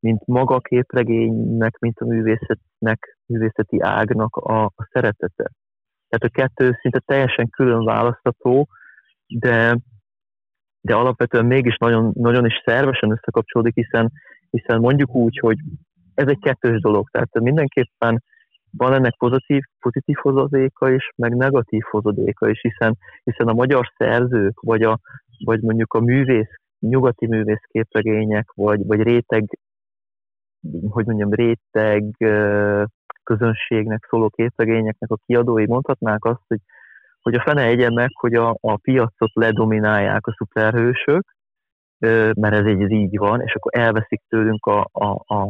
[0.00, 5.50] mint maga a képregénynek, mint a művészetnek, művészeti ágnak a, a szeretete.
[6.10, 8.68] Tehát a kettő szinte teljesen külön választható,
[9.26, 9.78] de,
[10.80, 14.12] de alapvetően mégis nagyon, nagyon is szervesen összekapcsolódik, hiszen,
[14.50, 15.56] hiszen mondjuk úgy, hogy
[16.14, 18.22] ez egy kettős dolog, tehát mindenképpen
[18.76, 24.60] van ennek pozitív, pozitív hozadéka is, meg negatív hozadéka is, hiszen, hiszen a magyar szerzők,
[24.60, 24.98] vagy, a,
[25.44, 29.58] vagy mondjuk a művész, nyugati művész képregények, vagy, vagy réteg,
[30.88, 32.04] hogy mondjam, réteg
[33.30, 36.60] közönségnek szóló képregényeknek a kiadói mondhatnák azt, hogy,
[37.20, 41.34] hogy a fene egyen meg, hogy a, a piacot ledominálják a szuperhősök,
[42.34, 45.44] mert ez egy így van, és akkor elveszik tőlünk a, a, a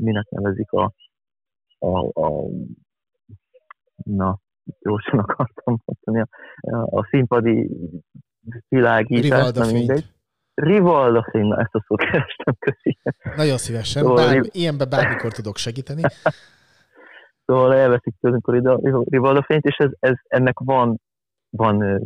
[0.00, 0.92] minek nevezik a,
[1.78, 2.46] a, a
[4.04, 4.38] na,
[4.80, 6.28] gyorsan akartam mondani,
[6.60, 7.70] a, a színpadi
[8.68, 10.04] világítás, nem mindegy.
[10.54, 12.98] Rivalda fény, ezt a szót kerestem közé.
[13.36, 16.02] Nagyon szívesen, szóval Bár, ilyenben bármikor tudok segíteni.
[17.52, 21.00] Szóval elveszik tőlünk a Rivalda fényt, és ez, ez, ennek van,
[21.50, 22.00] van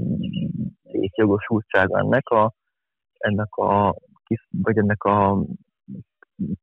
[0.83, 2.53] létjogosultság ennek a,
[3.19, 3.95] ennek a,
[4.51, 5.45] vagy ennek a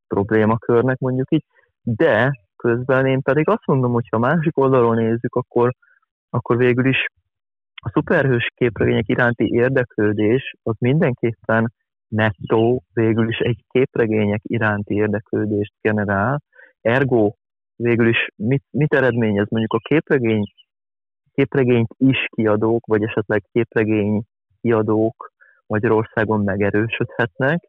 [0.08, 1.44] problémakörnek mondjuk így,
[1.82, 5.74] de közben én pedig azt mondom, hogy ha másik oldalról nézzük, akkor,
[6.30, 7.06] akkor végül is
[7.74, 11.72] a szuperhős képregények iránti érdeklődés az mindenképpen
[12.08, 16.42] nettó végül is egy képregények iránti érdeklődést generál,
[16.80, 17.34] ergo
[17.76, 19.46] végül is mit, mit eredményez?
[19.50, 20.52] Mondjuk a képregény,
[21.32, 24.22] képregényt is kiadók, vagy esetleg képregény
[24.60, 25.32] kiadók
[25.66, 27.68] Magyarországon megerősödhetnek,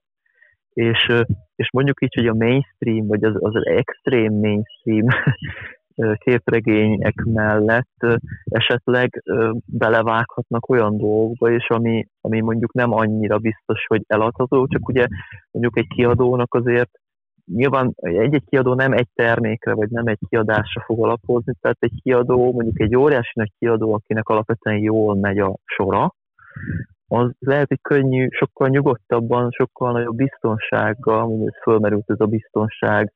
[0.74, 1.12] és,
[1.56, 5.08] és mondjuk így, hogy a mainstream, vagy az, az extrém mainstream
[6.26, 8.06] képregények mellett
[8.44, 9.24] esetleg
[9.66, 15.08] belevághatnak olyan dolgokba is, ami, ami mondjuk nem annyira biztos, hogy eladható, csak ugye
[15.52, 16.90] mondjuk egy kiadónak azért
[17.46, 22.52] nyilván egy-egy kiadó nem egy termékre, vagy nem egy kiadásra fog alapozni, tehát egy kiadó,
[22.52, 26.14] mondjuk egy óriási nagy kiadó, akinek alapvetően jól megy a sora,
[27.08, 33.14] az lehet, hogy könnyű, sokkal nyugodtabban, sokkal nagyobb biztonsággal, mondjuk ez fölmerült ez a biztonság,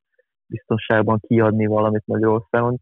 [0.48, 2.78] biztonságban kiadni valamit Magyarországon,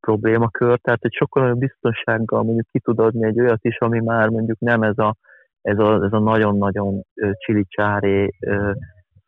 [0.00, 4.28] problémakör, tehát egy sokkal nagyobb biztonsággal mondjuk ki tud adni egy olyat is, ami már
[4.28, 5.14] mondjuk nem ez a,
[5.62, 7.02] ez a, ez a nagyon-nagyon
[7.38, 8.34] csilicsári,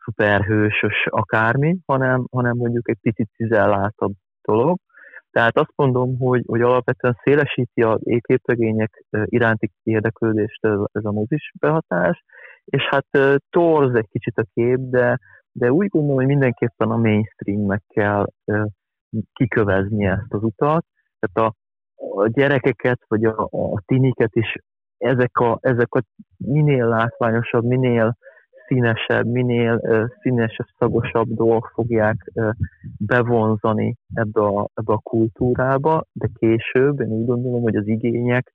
[0.05, 4.79] szuperhősös akármi, hanem, hanem mondjuk egy picit cizelláltabb dolog.
[5.31, 12.25] Tehát azt mondom, hogy, hogy alapvetően szélesíti a képregények iránti érdeklődést ez, a mozis behatás,
[12.65, 13.07] és hát
[13.51, 15.19] torz egy kicsit a kép, de,
[15.53, 18.27] de úgy gondolom, hogy mindenképpen a mainstreamnek kell
[19.33, 20.85] kikövezni ezt az utat.
[21.19, 21.55] Tehát a,
[22.23, 24.55] a gyerekeket, vagy a, a tiniket is
[24.99, 26.03] ezek a, ezek a
[26.37, 28.17] minél látványosabb, minél
[28.71, 29.81] színesebb, minél
[30.21, 32.33] színesebb, szagosabb dolgok fogják
[32.99, 38.55] bevonzani ebbe a, ebbe a kultúrába, de később én úgy gondolom, hogy az igények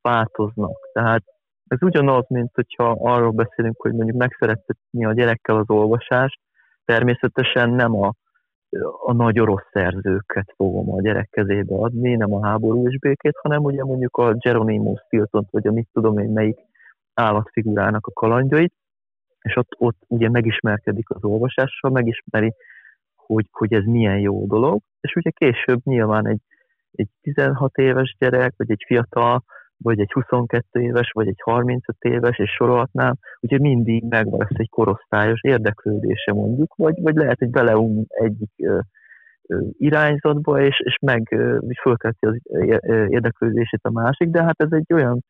[0.00, 0.76] változnak.
[0.92, 1.22] Tehát
[1.68, 6.40] ez ugyanaz, mint hogyha arról beszélünk, hogy mondjuk megszerettetni a gyerekkel az olvasást,
[6.84, 8.12] természetesen nem a,
[9.04, 13.62] a nagy orosz szerzőket fogom a gyerek kezébe adni, nem a háború és békét, hanem
[13.62, 16.58] ugye mondjuk a Geronimo Stiltont, vagy a mit tudom én melyik
[17.14, 18.72] állatfigurának a kalandjait,
[19.44, 22.54] és ott, ott ugye megismerkedik az olvasással, megismeri,
[23.14, 26.40] hogy, hogy ez milyen jó dolog, és ugye később nyilván egy,
[26.92, 29.44] egy 16 éves gyerek, vagy egy fiatal,
[29.76, 34.68] vagy egy 22 éves, vagy egy 35 éves, és sorolhatnám, ugye mindig megvan lesz egy
[34.68, 38.78] korosztályos érdeklődése mondjuk, vagy, vagy lehet, hogy beleum egyik ö,
[39.48, 42.36] ö, irányzatba, és, és meg ö, fölkelti az
[43.08, 45.24] érdeklődését a másik, de hát ez egy olyan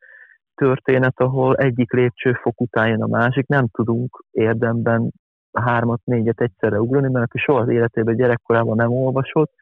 [0.55, 5.11] történet, ahol egyik lépcsőfok után jön a másik, nem tudunk érdemben
[5.53, 9.53] hármat, négyet egyszerre ugrani, mert aki soha az életében gyerekkorában nem olvasott,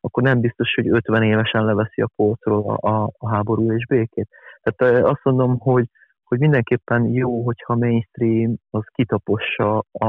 [0.00, 4.28] akkor nem biztos, hogy 50 évesen leveszi a polcról a, a, a háború és békét.
[4.62, 5.88] Tehát azt mondom, hogy,
[6.24, 10.06] hogy mindenképpen jó, hogyha mainstream az kitapossa a,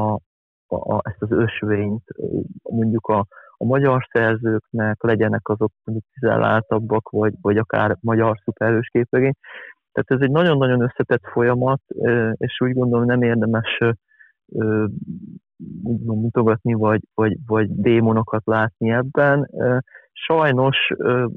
[0.67, 2.03] a, a, ezt az ösvényt,
[2.63, 3.25] mondjuk a,
[3.57, 9.35] a magyar szerzőknek, legyenek azok mondjuk tizelláltabbak, vagy, vagy akár magyar szuperhős képregény,
[9.93, 11.81] tehát ez egy nagyon-nagyon összetett folyamat,
[12.37, 13.77] és úgy gondolom nem érdemes
[16.03, 19.49] mutogatni, vagy, vagy, vagy démonokat látni ebben.
[20.11, 20.77] Sajnos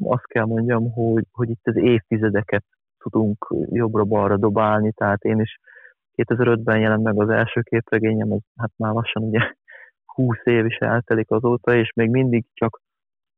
[0.00, 2.64] azt kell mondjam, hogy, hogy itt az évtizedeket
[2.98, 5.58] tudunk jobbra-balra dobálni, tehát én is
[6.22, 9.40] 2005-ben jelent meg az első képregényem, az hát már lassan ugye
[10.04, 12.80] 20 év is eltelik azóta, és még mindig csak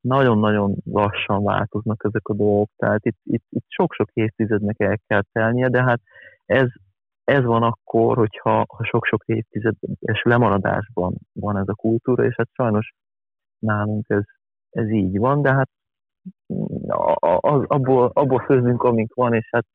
[0.01, 5.69] nagyon-nagyon lassan változnak ezek a dolgok, tehát itt, itt, itt sok-sok évtizednek el kell telnie,
[5.69, 6.01] de hát
[6.45, 6.67] ez,
[7.23, 12.93] ez van akkor, hogyha ha sok-sok évtizedes lemaradásban van ez a kultúra, és hát sajnos
[13.59, 14.23] nálunk ez,
[14.69, 15.69] ez így van, de hát
[17.39, 19.65] az, abból, abból főzünk, amink van, és hát,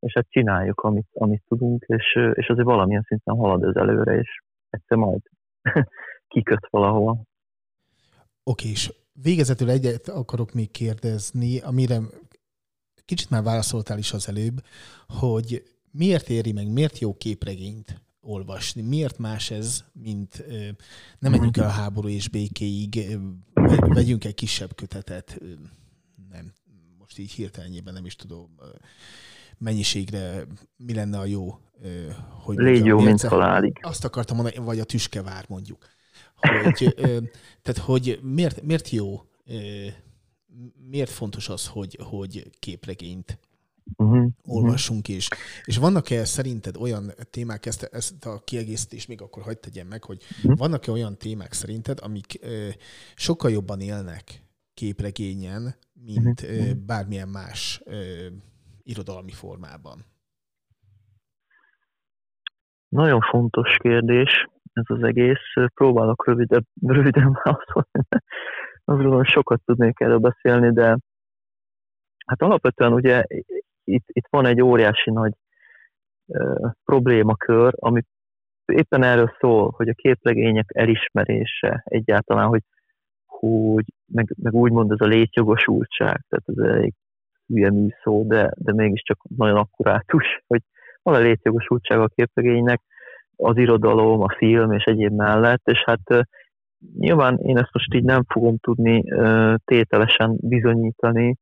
[0.00, 4.40] és hát csináljuk, amit, amit tudunk, és, és azért valamilyen szinten halad ez előre, és
[4.70, 5.20] egyszer majd
[6.28, 7.16] kiköt valahova.
[8.44, 12.00] Oké, és Végezetül egyet akarok még kérdezni, amire
[13.04, 14.64] kicsit már válaszoltál is az előbb,
[15.08, 18.82] hogy miért éri meg, miért jó képregényt olvasni?
[18.82, 20.44] Miért más ez, mint
[21.18, 23.18] nem menjünk el a háború és békéig,
[23.80, 25.38] vegyünk egy kisebb kötetet,
[26.30, 26.52] nem,
[26.98, 28.54] most így hirtelenjében nem is tudom
[29.58, 30.46] mennyiségre
[30.76, 31.58] mi lenne a jó,
[32.42, 33.78] hogy Légy jó, mint halálig.
[33.80, 35.86] Azt akartam mondani, vagy a tüskevár mondjuk
[36.40, 36.94] hogy,
[37.62, 39.20] tehát hogy miért, miért jó,
[40.90, 43.38] miért fontos az, hogy, hogy képregényt
[43.96, 44.26] uh-huh.
[44.44, 45.28] olvassunk is.
[45.64, 50.22] És vannak-e szerinted olyan témák, ezt, ezt a kiegészítést még akkor hagyd tegyem meg, hogy
[50.36, 50.58] uh-huh.
[50.58, 52.38] vannak-e olyan témák szerinted, amik
[53.14, 54.42] sokkal jobban élnek
[54.74, 56.74] képregényen, mint uh-huh.
[56.74, 57.82] bármilyen más
[58.82, 60.04] irodalmi formában?
[62.88, 64.46] Nagyon fontos kérdés
[64.76, 65.68] ez az egész.
[65.74, 69.16] Próbálok rövidebb, röviden válaszolni.
[69.18, 70.98] Azt sokat tudnék erről beszélni, de
[72.26, 73.24] hát alapvetően ugye
[73.84, 75.32] itt, itt van egy óriási nagy
[76.26, 78.02] uh, problémakör, ami
[78.64, 82.62] éppen erről szól, hogy a képregények elismerése egyáltalán, hogy,
[83.26, 86.94] hogy meg, meg úgymond ez a létjogosultság, tehát ez egy
[87.46, 90.62] hülye műszó, de, de mégiscsak nagyon akkurátus, hogy
[91.02, 92.80] van a létjogosultság a képregénynek,
[93.36, 96.26] az irodalom, a film és egyéb mellett, és hát
[96.98, 99.04] nyilván én ezt most így nem fogom tudni
[99.64, 101.36] tételesen bizonyítani,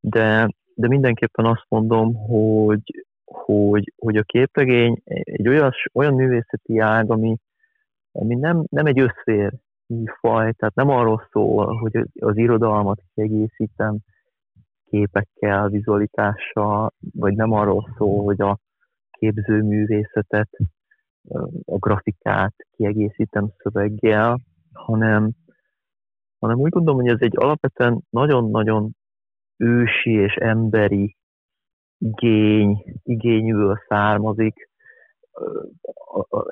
[0.00, 7.10] de, de mindenképpen azt mondom, hogy, hogy, hogy a képregény egy olyan, olyan művészeti ág,
[7.10, 7.36] ami,
[8.12, 9.52] ami nem, nem egy összfér
[9.86, 13.96] műfaj, tehát nem arról szól, hogy az irodalmat kiegészítem
[14.90, 18.58] képekkel, vizualitással, vagy nem arról szól, hogy a
[19.10, 20.48] képzőművészetet,
[21.64, 24.40] a grafikát kiegészítem szöveggel,
[24.72, 25.30] hanem,
[26.38, 28.90] hanem úgy gondolom, hogy ez egy alapvetően nagyon-nagyon
[29.56, 31.16] ősi és emberi
[31.98, 34.70] igény, igényből származik.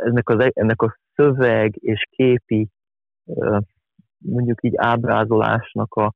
[0.04, 2.68] Ennek, az, ennek a szöveg és képi
[4.18, 6.14] mondjuk így ábrázolásnak a,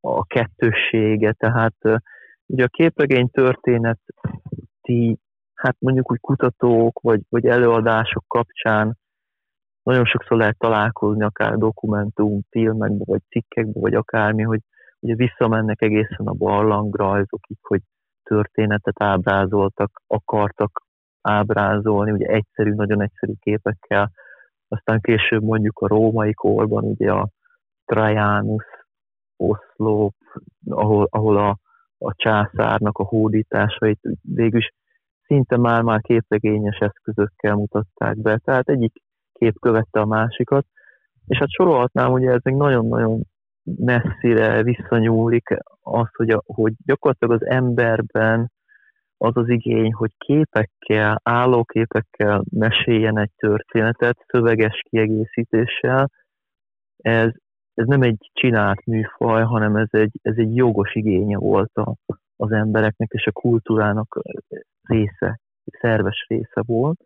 [0.00, 1.74] a kettőssége, tehát
[2.46, 5.18] ugye a képregény történeti,
[5.60, 8.98] hát mondjuk úgy kutatók vagy, vagy előadások kapcsán
[9.82, 14.60] nagyon sokszor lehet találkozni, akár dokumentum, filmekbe, vagy cikkekbe, vagy akármi, hogy
[15.00, 17.80] ugye visszamennek egészen a barlangrajzokig, hogy
[18.22, 20.82] történetet ábrázoltak, akartak
[21.20, 24.10] ábrázolni, ugye egyszerű, nagyon egyszerű képekkel,
[24.68, 27.28] aztán később mondjuk a római korban ugye a
[27.84, 28.64] Trajanus,
[29.36, 30.14] Oszlop,
[30.68, 31.58] ahol, ahol a,
[31.98, 34.72] a császárnak a hódításait végülis
[35.30, 38.38] szinte már-már képregényes eszközökkel mutatták be.
[38.44, 38.92] Tehát egyik
[39.32, 40.66] kép követte a másikat,
[41.26, 43.22] és hát sorolhatnám, ugye ez még nagyon-nagyon
[43.62, 48.52] messzire visszanyúlik az, hogy, a, hogy gyakorlatilag az emberben
[49.16, 56.10] az az igény, hogy képekkel, állóképekkel meséljen egy történetet, szöveges kiegészítéssel,
[56.96, 57.30] ez,
[57.74, 61.94] ez nem egy csinált műfaj, hanem ez egy, ez egy jogos igénye volt a,
[62.40, 64.20] az embereknek, és a kultúrának
[64.82, 65.40] része,
[65.80, 67.00] szerves része volt.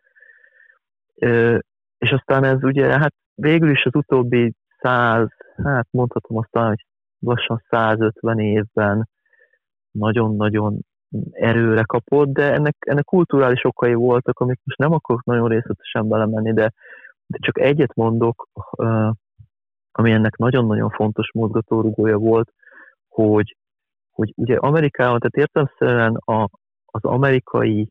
[1.99, 5.29] És aztán ez ugye, hát végül is az utóbbi száz,
[5.65, 6.87] hát mondhatom aztán, hogy
[7.19, 9.09] lassan 150 évben
[9.91, 10.79] nagyon-nagyon
[11.31, 16.53] erőre kapott, de ennek, ennek kulturális okai voltak, amik most nem akarok nagyon részletesen belemenni,
[16.53, 16.73] de,
[17.27, 18.49] de csak egyet mondok,
[19.93, 22.53] ami ennek nagyon-nagyon fontos mozgatórugója volt,
[23.09, 23.57] hogy,
[24.15, 26.49] hogy ugye Amerikában, tehát értelmszerűen a,
[26.85, 27.89] az amerikai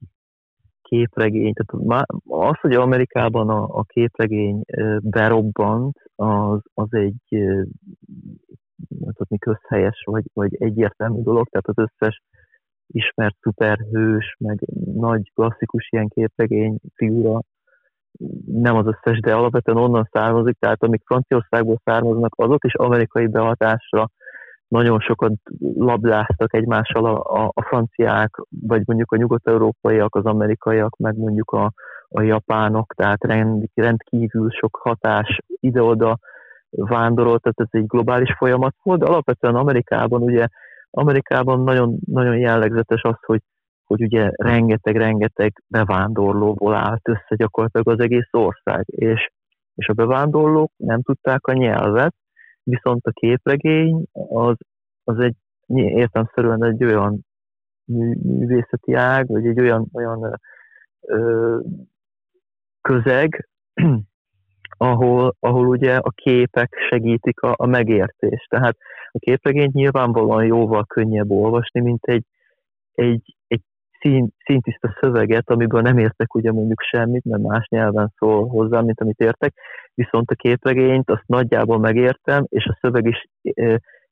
[0.81, 4.61] képregény, tehát az, hogy Amerikában a, a képregény
[4.99, 7.45] berobbant, az, az egy
[8.87, 12.21] mondhatni közhelyes, vagy, vagy egyértelmű dolog, tehát az összes
[12.87, 14.59] ismert szuperhős, meg
[14.95, 17.41] nagy klasszikus ilyen képregény figura,
[18.45, 24.09] nem az összes, de alapvetően onnan származik, tehát amik Franciaországból származnak, azok is amerikai behatásra
[24.73, 25.33] nagyon sokat
[25.75, 31.71] labdáztak egymással a, a, a franciák, vagy mondjuk a nyugat-európaiak, az amerikaiak, meg mondjuk a,
[32.09, 36.17] a japánok, tehát rend, rendkívül sok hatás ide-oda
[36.69, 40.47] vándorolt, tehát ez egy globális folyamat volt, de alapvetően Amerikában ugye
[40.89, 43.41] Amerikában nagyon, nagyon jellegzetes az, hogy,
[43.83, 49.29] hogy ugye rengeteg-rengeteg bevándorlóból állt össze gyakorlatilag az egész ország, és,
[49.75, 52.15] és a bevándorlók nem tudták a nyelvet,
[52.63, 54.55] viszont a képregény az,
[55.03, 55.35] az egy
[55.67, 57.25] értelmszerűen egy olyan
[57.85, 60.39] művészeti ág, vagy egy olyan, olyan
[61.01, 61.59] ö,
[62.81, 63.49] közeg,
[64.77, 68.49] ahol, ahol ugye a képek segítik a, a megértést.
[68.49, 68.77] Tehát
[69.11, 72.25] a képregényt nyilvánvalóan jóval könnyebb olvasni, mint egy,
[72.93, 73.35] egy,
[74.03, 79.01] szín, színtiszta szöveget, amiből nem értek ugye mondjuk semmit, mert más nyelven szól hozzá, mint
[79.01, 79.53] amit értek,
[79.93, 83.25] viszont a képregényt azt nagyjából megértem, és a szöveg is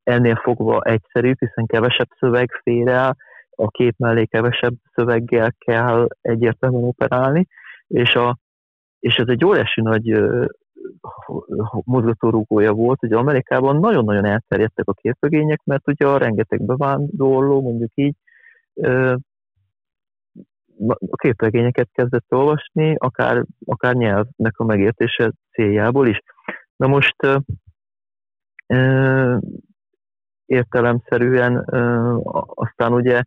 [0.04, 3.16] ennél fogva egyszerű, hiszen kevesebb szöveg fér el,
[3.50, 7.48] a kép mellé kevesebb szöveggel kell egyértelműen operálni,
[7.88, 8.38] és, a,
[9.00, 10.22] és ez egy óriási nagy
[11.84, 18.16] mozgatórugója volt, hogy Amerikában nagyon-nagyon elterjedtek a képregények, mert ugye a rengeteg bevándorló, mondjuk így,
[20.88, 26.20] a képregényeket kezdett olvasni, akár, akár nyelvnek a megértése céljából is.
[26.76, 27.16] Na most
[30.46, 31.66] értelemszerűen
[32.46, 33.22] aztán ugye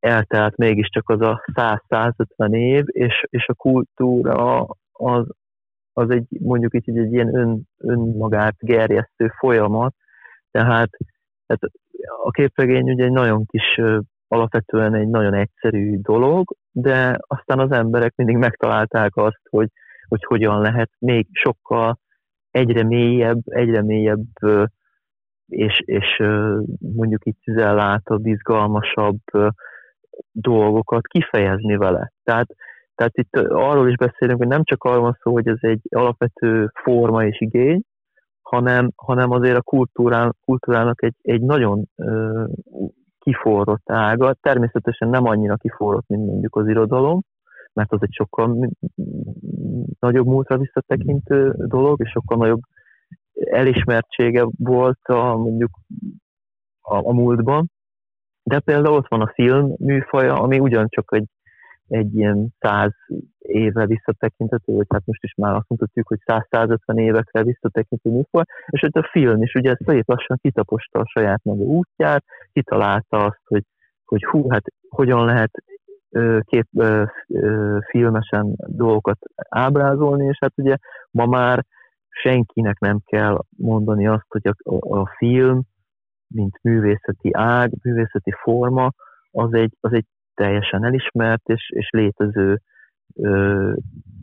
[0.00, 5.26] eltelt mégiscsak az a 100-150 év, és, és a kultúra az,
[5.92, 9.94] az egy mondjuk így egy ilyen ön, önmagát gerjesztő folyamat,
[10.50, 10.90] tehát,
[11.46, 11.74] tehát
[12.22, 13.80] a képregény ugye egy nagyon kis,
[14.28, 19.68] alapvetően egy nagyon egyszerű dolog, de aztán az emberek mindig megtalálták azt, hogy,
[20.08, 21.98] hogy hogyan lehet még sokkal
[22.50, 24.24] egyre mélyebb, egyre mélyebb
[25.48, 26.22] és, és
[26.78, 29.18] mondjuk így cizellátabb, izgalmasabb
[30.32, 32.12] dolgokat kifejezni vele.
[32.22, 32.46] Tehát,
[32.94, 36.70] tehát itt arról is beszélünk, hogy nem csak arról van szó, hogy ez egy alapvető
[36.82, 37.82] forma és igény,
[38.42, 41.84] hanem, hanem azért a kultúrán, kultúrának egy, egy nagyon
[43.24, 44.34] kiforrott ága.
[44.40, 47.20] Természetesen nem annyira kiforrott, mint mondjuk az irodalom,
[47.72, 48.70] mert az egy sokkal
[49.98, 52.60] nagyobb múltra visszatekintő dolog, és sokkal nagyobb
[53.34, 55.70] elismertsége volt a, mondjuk
[56.80, 57.70] a, a múltban.
[58.42, 61.28] De például ott van a film műfaja, ami ugyancsak egy,
[61.88, 62.92] egy ilyen száz
[63.38, 68.82] évre visszatekinthető, vagy hát most is már azt mondhatjuk, hogy 100-150 évekre visszatekintő műfaj, és
[68.82, 73.62] ott a film is ugye szép lassan kitaposta a saját maga útját, kitalálta azt, hogy,
[74.04, 75.50] hogy hú, hát hogyan lehet
[76.40, 76.68] kép,
[77.88, 79.18] filmesen dolgokat
[79.48, 80.76] ábrázolni, és hát ugye
[81.10, 81.64] ma már
[82.08, 85.62] senkinek nem kell mondani azt, hogy a, a film,
[86.26, 88.90] mint művészeti ág, művészeti forma,
[89.30, 92.60] az egy, az egy teljesen elismert és, és létező
[93.14, 93.72] ö,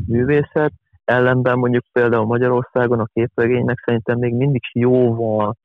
[0.08, 0.74] művészet.
[1.04, 5.56] Ellenben mondjuk például Magyarországon a képregénynek szerintem még mindig jóval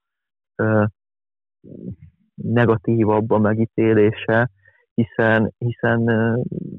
[0.57, 0.84] ö,
[2.34, 4.51] negatívabb a megítélése,
[4.94, 6.01] hiszen, hiszen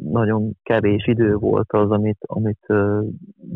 [0.03, 2.65] nagyon kevés idő volt az, amit, amit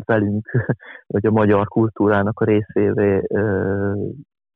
[0.04, 0.74] velünk,
[1.06, 3.20] vagy a magyar kultúrának a részévé,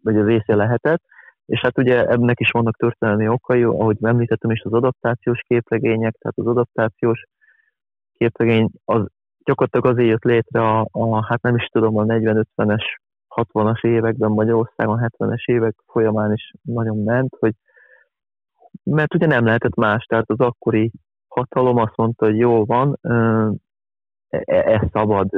[0.02, 1.02] vagy a része lehetett.
[1.46, 6.38] És hát ugye ennek is vannak történelmi okai, ahogy említettem is az adaptációs képregények, tehát
[6.38, 7.22] az adaptációs
[8.12, 9.06] képregény az
[9.44, 12.82] gyakorlatilag azért jött létre a, a hát nem is tudom, a 40-50-es,
[13.36, 17.54] 60-as években Magyarországon, 70-es évek folyamán is nagyon ment, hogy
[18.82, 20.90] mert ugye nem lehetett más, tehát az akkori
[21.28, 23.52] hatalom azt mondta, hogy jó van, e,
[24.46, 25.28] ez szabad,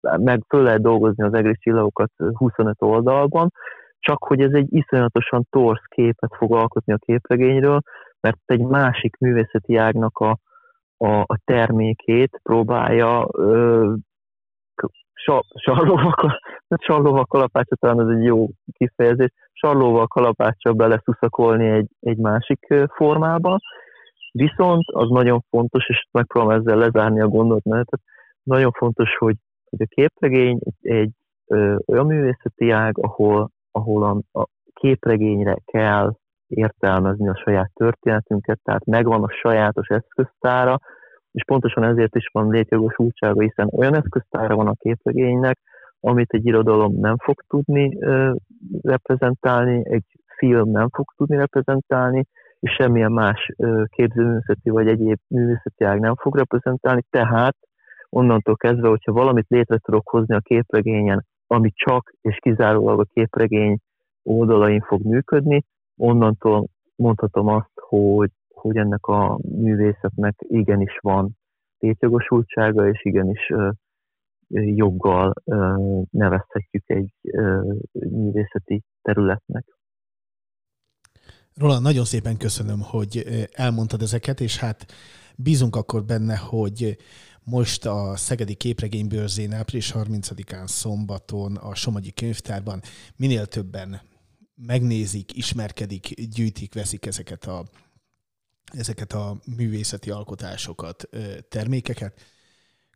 [0.00, 3.52] meg föl lehet dolgozni az egész csillagokat 25 oldalban,
[4.00, 7.80] csak hogy ez egy iszonyatosan torsz képet fog alkotni a képregényről,
[8.20, 10.38] mert egy másik művészeti ágnak a,
[10.96, 13.92] a, a termékét próbálja ö,
[15.54, 16.14] sarlóval,
[16.80, 23.58] sarlóval kalapácsa talán ez egy jó kifejezés, sarlóval kalapáccsal beleszuszakolni egy, egy másik formába,
[24.32, 28.00] viszont az nagyon fontos, és megpróbálom ezzel lezárni a gondolatmenetet,
[28.42, 29.36] nagyon fontos, hogy,
[29.70, 31.10] hogy a képregény egy, egy
[31.46, 36.12] ö, olyan művészeti ág, ahol, ahol a, a képregényre kell
[36.46, 40.78] értelmezni a saját történetünket, tehát megvan a sajátos eszköztára,
[41.32, 45.58] és pontosan ezért is van létjogosultsága, hiszen olyan eszköztára van a képregénynek,
[46.00, 48.34] amit egy irodalom nem fog tudni ö,
[48.82, 50.04] reprezentálni, egy
[50.36, 52.24] film nem fog tudni reprezentálni,
[52.60, 57.56] és semmilyen más ö, képzőművészeti vagy egyéb művészeti ág nem fog reprezentálni, tehát
[58.08, 63.78] onnantól kezdve, hogyha valamit létre tudok hozni a képregényen, ami csak és kizárólag a képregény
[64.22, 65.64] oldalain fog működni,
[65.96, 71.30] onnantól mondhatom azt, hogy, hogy ennek a művészetnek igenis van
[71.78, 73.52] létjogosultsága, és igenis
[74.74, 75.32] joggal
[76.10, 77.12] nevezhetjük egy
[77.92, 79.64] művészeti területnek.
[81.54, 84.86] Roland, nagyon szépen köszönöm, hogy elmondtad ezeket, és hát
[85.36, 86.96] bízunk akkor benne, hogy
[87.50, 92.82] most a Szegedi Képregénybőrzén április 30-án szombaton a Somogyi Könyvtárban
[93.16, 94.00] minél többen
[94.54, 97.64] megnézik, ismerkedik, gyűjtik, veszik ezeket a,
[98.72, 101.08] ezeket a művészeti alkotásokat,
[101.48, 102.20] termékeket.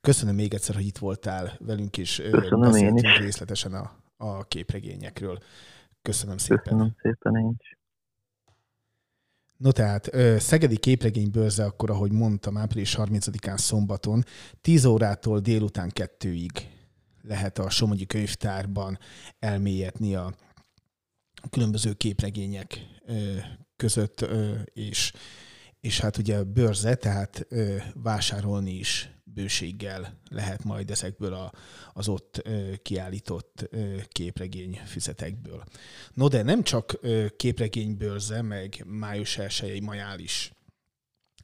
[0.00, 3.18] Köszönöm még egyszer, hogy itt voltál velünk, és Köszönöm beszéltünk én is.
[3.18, 5.38] részletesen a, a képregényekről.
[6.02, 6.62] Köszönöm szépen.
[6.62, 7.81] Köszönöm szépen én is.
[9.62, 14.24] No tehát, Szegedi Képregénybörze akkor, ahogy mondtam, április 30-án szombaton,
[14.60, 16.50] 10 órától délután kettőig
[17.22, 18.98] lehet a Somogyi Könyvtárban
[19.38, 20.34] elmélyedni a
[21.50, 22.86] különböző képregények
[23.76, 24.26] között,
[24.72, 25.12] és,
[25.80, 27.46] és hát ugye bőrze, tehát
[27.94, 31.52] vásárolni is bőséggel lehet majd ezekből a,
[31.92, 32.42] az ott
[32.82, 33.68] kiállított
[34.08, 35.64] képregény füzetekből.
[36.14, 36.98] No de nem csak
[37.36, 40.52] képregénybőrze, meg május 1 majál is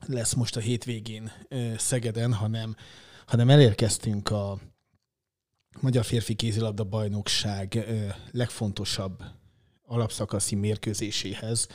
[0.06, 1.32] lesz most a hétvégén
[1.76, 2.76] Szegeden, hanem,
[3.26, 4.58] hanem elérkeztünk a
[5.80, 7.86] Magyar Férfi Kézilabda Bajnokság
[8.30, 9.22] legfontosabb
[9.82, 11.68] alapszakaszi mérkőzéséhez.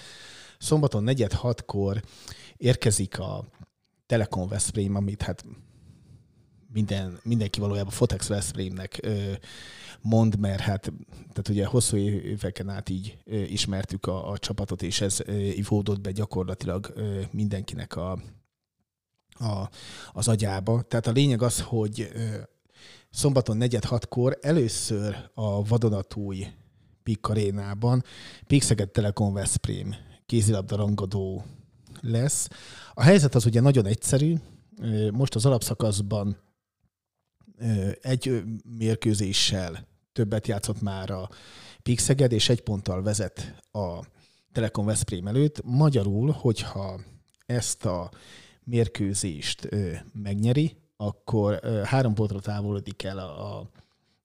[0.57, 2.01] Szombaton 4-6-kor
[2.57, 3.45] érkezik a
[4.05, 5.45] Telekom Veszprém, amit hát
[6.73, 9.07] minden, mindenki valójában Fotex Veszprémnek
[10.01, 13.17] mond, mert hát tehát ugye hosszú éveken át így
[13.47, 15.19] ismertük a, a csapatot, és ez
[15.55, 16.93] ivódott be gyakorlatilag
[17.31, 18.11] mindenkinek a,
[19.39, 19.69] a,
[20.11, 20.81] az agyába.
[20.81, 22.11] Tehát a lényeg az, hogy
[23.09, 26.47] szombaton 4-6-kor először a vadonatúj
[27.03, 28.03] Pik arénában
[28.47, 29.95] Pixeget Telekom Veszprém
[30.25, 31.45] kézilabda rangadó
[32.01, 32.47] lesz.
[32.93, 34.35] A helyzet az ugye nagyon egyszerű.
[35.11, 36.37] Most az alapszakaszban
[38.01, 38.43] egy
[38.77, 41.29] mérkőzéssel többet játszott már a
[41.83, 43.99] Pixeged, és egy ponttal vezet a
[44.51, 45.63] Telekom Veszprém előtt.
[45.63, 46.99] Magyarul, hogyha
[47.45, 48.11] ezt a
[48.63, 49.69] mérkőzést
[50.13, 53.69] megnyeri, akkor három pontra távolodik el, a, a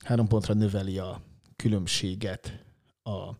[0.04, 1.22] három pontra növeli a
[1.56, 2.64] különbséget
[3.02, 3.32] a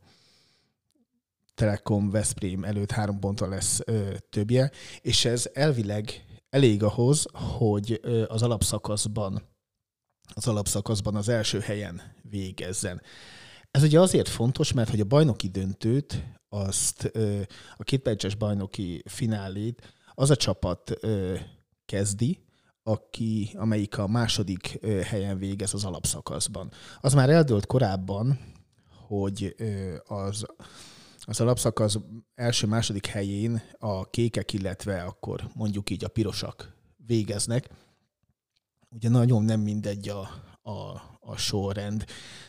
[1.55, 4.71] Telekom Veszprém előtt három pontra lesz ö, többje,
[5.01, 9.43] és ez elvileg elég ahhoz, hogy ö, az alapszakaszban
[10.35, 13.03] az alapszakaszban az első helyen végezzen.
[13.71, 17.13] Ez ugye azért fontos, mert hogy a bajnoki döntőt, azt
[17.77, 20.99] a kétperces bajnoki finálét az a csapat
[21.87, 22.41] kezdi,
[22.83, 26.71] aki, amelyik a második helyen végez az alapszakaszban.
[27.01, 28.39] Az már eldőlt korábban,
[29.07, 29.55] hogy
[30.05, 30.47] az,
[31.21, 31.99] az alapszakasz
[32.35, 36.77] első-második helyén a kékek, illetve akkor mondjuk így a pirosak
[37.07, 37.69] végeznek.
[38.89, 40.21] Ugye nagyon nem mindegy a,
[40.71, 42.05] a, a sorrend.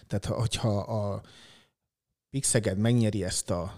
[0.08, 1.22] Tehát hogyha a
[2.30, 3.74] Pixeged megnyeri ezt a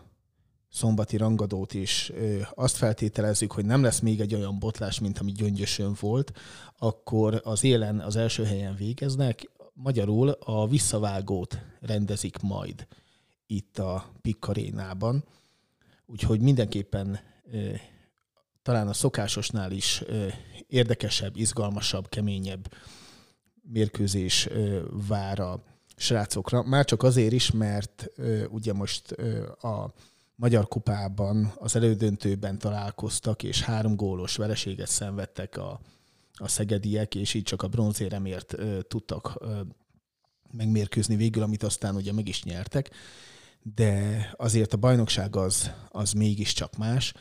[0.70, 1.74] szombati rangadót,
[2.10, 6.32] ö, azt feltételezzük, hogy nem lesz még egy olyan botlás, mint ami gyöngyösön volt,
[6.78, 12.88] akkor az élen az első helyen végeznek, magyarul a visszavágót rendezik majd
[13.46, 15.24] itt a Pik arénában.
[16.06, 17.20] Úgyhogy mindenképpen
[18.62, 20.04] talán a szokásosnál is
[20.68, 22.74] érdekesebb, izgalmasabb, keményebb
[23.62, 24.48] mérkőzés
[25.08, 25.64] vár a
[25.96, 26.64] srácokra.
[26.64, 28.10] Már csak azért is, mert
[28.50, 29.12] ugye most
[29.62, 29.94] a
[30.36, 35.80] Magyar Kupában az elődöntőben találkoztak, és három gólos vereséget szenvedtek a,
[36.34, 38.56] a szegediek, és így csak a bronzéremért
[38.88, 39.46] tudtak
[40.52, 42.90] megmérkőzni végül, amit aztán ugye meg is nyertek.
[43.76, 47.14] De azért a bajnokság az, az mégiscsak más.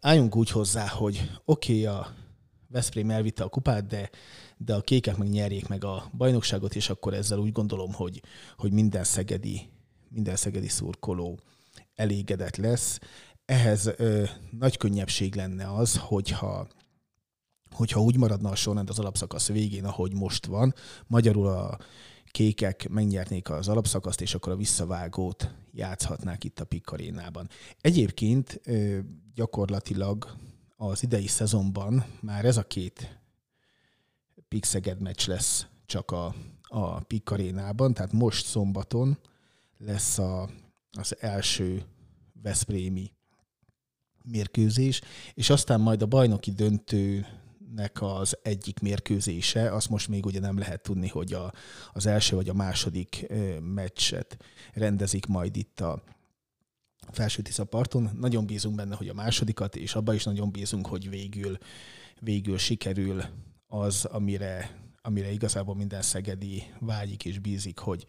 [0.00, 2.14] Álljunk úgy hozzá, hogy oké, okay, a
[2.68, 4.10] Veszprém elvitte a kupát, de,
[4.56, 8.22] de a kékek meg nyerjék meg a bajnokságot, és akkor ezzel úgy gondolom, hogy,
[8.56, 9.68] hogy minden szegedi,
[10.08, 11.38] minden szegedi szurkoló
[11.94, 12.98] elégedett lesz.
[13.44, 16.68] Ehhez ö, nagy könnyebbség lenne az, hogyha
[17.70, 20.74] hogyha úgy maradna a sorrend az alapszakasz végén, ahogy most van,
[21.06, 21.78] magyarul a
[22.30, 27.48] kékek megnyernék az alapszakaszt, és akkor a visszavágót játszhatnák itt a Pikarénában.
[27.80, 28.60] Egyébként
[29.34, 30.36] gyakorlatilag
[30.76, 33.20] az idei szezonban már ez a két
[34.48, 39.18] Pixeged meccs lesz csak a, a Pikarénában, tehát most szombaton
[39.78, 40.48] lesz a,
[40.90, 41.84] az első
[42.42, 43.12] Veszprémi
[44.24, 45.00] mérkőzés,
[45.34, 46.50] és aztán majd a bajnoki
[47.70, 51.52] döntőnek az egyik mérkőzése, azt most még ugye nem lehet tudni, hogy a,
[51.92, 53.26] az első vagy a második
[53.60, 54.36] meccset
[54.72, 56.02] rendezik majd itt a
[57.10, 58.10] felső parton.
[58.18, 61.58] Nagyon bízunk benne, hogy a másodikat, és abban is nagyon bízunk, hogy végül,
[62.20, 63.22] végül sikerül
[63.66, 68.06] az, amire, amire igazából minden szegedi vágyik és bízik, hogy,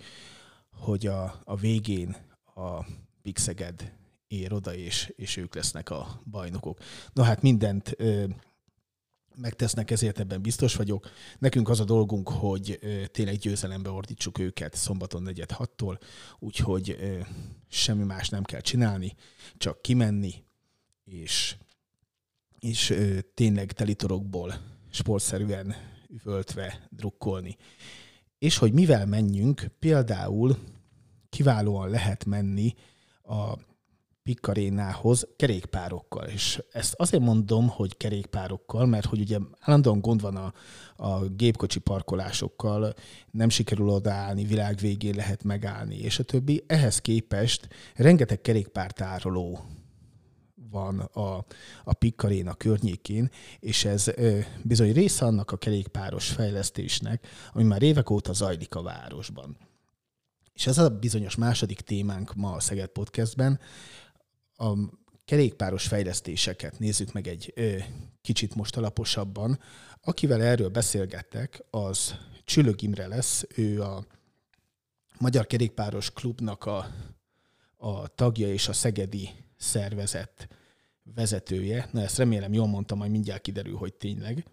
[0.71, 2.15] hogy a, a végén
[2.55, 2.85] a
[3.21, 3.93] Big Szeged
[4.27, 6.77] ér oda, és, és ők lesznek a bajnokok.
[7.13, 8.25] No hát mindent ö,
[9.35, 11.09] megtesznek, ezért ebben biztos vagyok.
[11.39, 12.79] Nekünk az a dolgunk, hogy
[13.11, 15.99] tényleg győzelembe ordítsuk őket szombaton 4-6-tól,
[16.39, 16.97] úgyhogy
[17.67, 19.15] semmi más nem kell csinálni,
[19.57, 20.33] csak kimenni,
[21.03, 21.55] és,
[22.59, 22.95] és
[23.33, 24.53] tényleg telitorokból
[24.91, 25.75] sportszerűen
[26.07, 27.57] üvöltve drukkolni.
[28.37, 30.57] És hogy mivel menjünk, például
[31.29, 32.73] kiválóan lehet menni
[33.23, 33.57] a
[34.31, 36.27] Pikarénához kerékpárokkal.
[36.27, 40.53] És ezt azért mondom, hogy kerékpárokkal, mert hogy ugye állandóan gond van a,
[40.95, 42.93] a gépkocsi parkolásokkal,
[43.31, 46.63] nem sikerül odaállni, világ végén lehet megállni, és a többi.
[46.67, 49.59] Ehhez képest rengeteg kerékpártároló
[50.69, 51.45] van a,
[51.83, 53.29] a Pikkaréna környékén,
[53.59, 58.81] és ez ö, bizony része annak a kerékpáros fejlesztésnek, ami már évek óta zajlik a
[58.81, 59.57] városban.
[60.53, 63.59] És ez a bizonyos második témánk ma a Szeged Podcastben,
[64.61, 64.77] a
[65.25, 67.77] kerékpáros fejlesztéseket nézzük meg egy ö,
[68.21, 69.59] kicsit most alaposabban.
[70.01, 74.05] Akivel erről beszélgettek, az Csülög Imre lesz, ő a
[75.19, 76.87] Magyar Kerékpáros Klubnak a,
[77.77, 80.47] a tagja és a Szegedi szervezet
[81.03, 81.89] vezetője.
[81.91, 84.45] Na ezt remélem jól mondtam, majd mindjárt kiderül, hogy tényleg.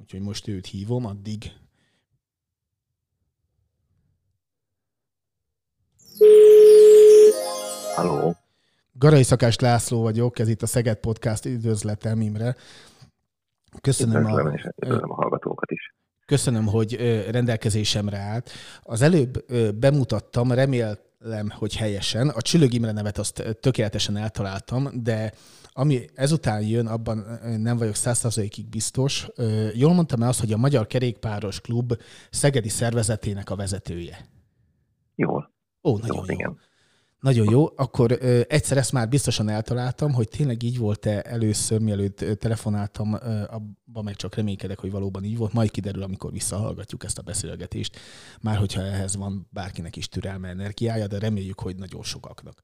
[0.00, 1.52] Úgyhogy most őt hívom, addig
[8.06, 8.36] Halló.
[8.92, 12.56] Garai Szakás László vagyok, ez itt a Szeged Podcast, üdvözletem Imre.
[13.80, 14.40] Köszönöm a,
[14.76, 15.94] Üdvözlöm, a hallgatókat is.
[16.26, 16.94] köszönöm, hogy
[17.30, 18.50] rendelkezésemre állt.
[18.82, 19.44] Az előbb
[19.74, 22.28] bemutattam, remélem, hogy helyesen.
[22.28, 25.32] A Csülög Imre nevet azt tökéletesen eltaláltam, de
[25.72, 27.24] ami ezután jön, abban
[27.58, 29.28] nem vagyok százszerzalékig biztos.
[29.74, 31.92] Jól mondtam el azt, hogy a Magyar Kerékpáros Klub
[32.30, 34.26] szegedi szervezetének a vezetője.
[35.14, 35.50] Jól,
[35.82, 36.34] Ó, nagyon jól, jó.
[36.34, 36.58] igen.
[37.20, 37.66] Nagyon jó.
[37.76, 43.42] Akkor ö, egyszer ezt már biztosan eltaláltam, hogy tényleg így volt-e először, mielőtt telefonáltam, ö,
[43.42, 45.52] abban meg csak reménykedek, hogy valóban így volt.
[45.52, 47.98] Majd kiderül, amikor visszahallgatjuk ezt a beszélgetést,
[48.40, 52.62] már hogyha ehhez van bárkinek is türelme, energiája, de reméljük, hogy nagyon sokaknak.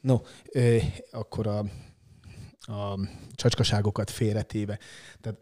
[0.00, 0.20] No,
[0.52, 0.76] ö,
[1.10, 1.58] akkor a,
[2.72, 2.98] a
[3.32, 4.78] csacskaságokat félretéve.
[5.20, 5.38] Tehát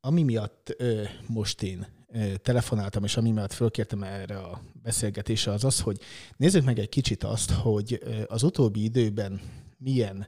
[0.00, 1.95] ami miatt ö, most én
[2.42, 6.00] telefonáltam, és ami miatt fölkértem erre a beszélgetésre, az az, hogy
[6.36, 9.40] nézzük meg egy kicsit azt, hogy az utóbbi időben
[9.78, 10.26] milyen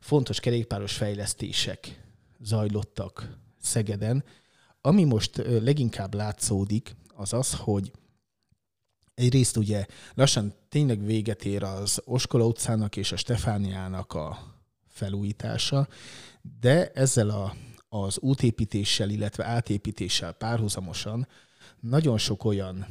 [0.00, 2.02] fontos kerékpáros fejlesztések
[2.40, 4.24] zajlottak Szegeden.
[4.80, 7.92] Ami most leginkább látszódik, az az, hogy
[9.14, 14.54] egyrészt ugye lassan tényleg véget ér az Oskola utcának és a Stefániának a
[14.86, 15.88] felújítása,
[16.60, 17.54] de ezzel a,
[17.88, 21.28] az útépítéssel, illetve átépítéssel párhuzamosan
[21.80, 22.86] nagyon sok olyan,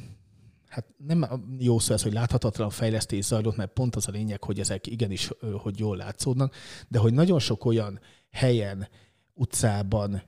[0.68, 4.60] hát nem jó szó ez, hogy láthatatlan fejlesztés zajlott, mert pont az a lényeg, hogy
[4.60, 5.30] ezek igenis,
[5.62, 6.56] hogy jól látszódnak,
[6.88, 8.00] de hogy nagyon sok olyan
[8.32, 8.88] helyen,
[9.34, 10.22] utcában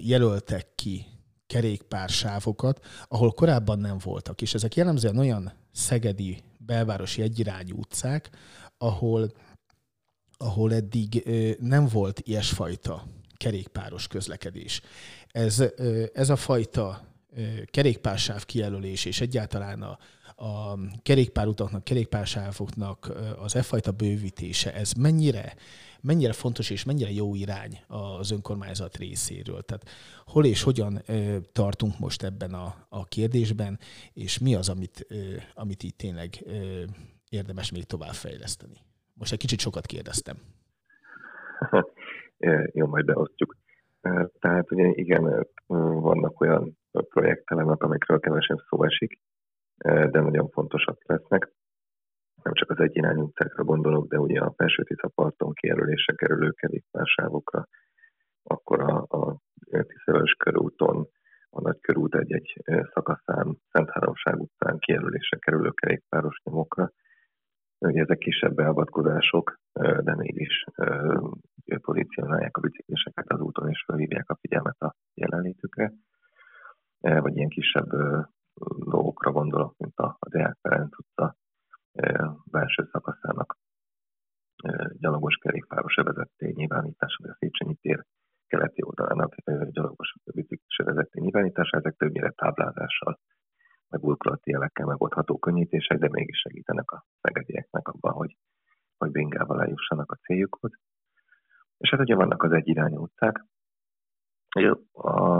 [0.00, 1.06] jelöltek ki
[1.46, 4.42] kerékpársávokat, ahol korábban nem voltak.
[4.42, 8.30] És ezek jellemzően olyan szegedi belvárosi egyirányú utcák,
[8.78, 9.32] ahol,
[10.36, 11.28] ahol eddig
[11.60, 13.06] nem volt ilyesfajta
[13.36, 14.80] kerékpáros közlekedés.
[15.28, 15.64] Ez,
[16.12, 17.12] ez a fajta
[17.70, 19.98] kerékpársáv kijelölés és egyáltalán a,
[20.44, 25.54] a kerékpárutaknak, kerékpársávoknak az e fajta bővítése, ez mennyire,
[26.00, 29.62] mennyire fontos és mennyire jó irány az önkormányzat részéről.
[29.62, 29.88] Tehát
[30.26, 31.02] hol és hogyan
[31.52, 33.78] tartunk most ebben a, a kérdésben,
[34.12, 35.06] és mi az, amit,
[35.54, 36.44] amit így tényleg
[37.28, 38.76] érdemes még tovább fejleszteni.
[39.14, 40.36] Most egy kicsit sokat kérdeztem.
[42.72, 43.54] Jó, majd beosztjuk.
[44.38, 45.46] Tehát ugye igen,
[46.00, 49.20] vannak olyan projektelemek, amikről kevesebb szó esik,
[49.84, 51.52] de nagyon fontosak lesznek.
[52.42, 57.66] Nem csak az egyirányú utcákra gondolok, de ugye a felső Tisza-parton kijelölésre kerülő kerékpársávokra,
[58.42, 61.08] akkor a, a Tiszaveres körúton,
[61.50, 66.92] a Nagykörút egy-egy ö, szakaszán, Szent Háromság utcán kijelölésre kerülő kerékpáros nyomokra,
[67.78, 70.64] Ugye ezek kisebb beavatkozások, de mégis
[71.80, 75.92] pozícionálják a bicikliseket az úton, és felhívják a figyelmet a jelenlétükre.
[77.00, 77.88] Vagy ilyen kisebb
[78.78, 81.36] dolgokra gondolok, mint a, Deák Ferenc utca
[82.50, 83.56] belső szakaszának
[84.98, 88.04] gyalogos kerékpáros övezetté nyilvánítása, vagy a Széchenyi tér
[88.46, 89.34] keleti oldalának
[89.70, 93.18] gyalogos biciklis övezetté nyilvánítása, ezek többnyire táblázással
[93.88, 98.36] meg burkolati jelekkel megoldható könnyítések, de mégis segítenek a szegedieknek abban, hogy,
[99.04, 100.72] hogy bringával eljussanak a céljukhoz.
[101.76, 103.44] És hát ugye vannak az egyirányú utcák.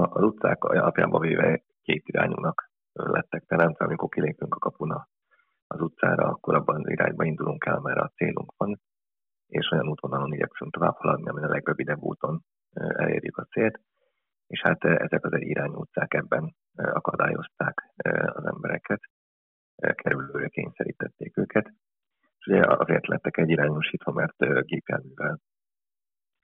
[0.02, 5.08] Az utcák alapjában véve két irányúnak lettek teremtve, amikor kilépünk a kapuna
[5.66, 8.80] az utcára, akkor abban az irányba indulunk el, mert a célunk van,
[9.46, 12.40] és olyan útvonalon igyekszünk tovább haladni, amin a legrövidebb úton
[12.74, 13.80] elérjük a célt.
[14.46, 17.92] És hát ezek az egyirányú utcák ebben akadályozták
[18.26, 19.00] az embereket,
[19.76, 21.72] kerülőre kényszerítették őket.
[22.46, 25.38] Ugye azért lettek egyirányosítva, mert gépjárművel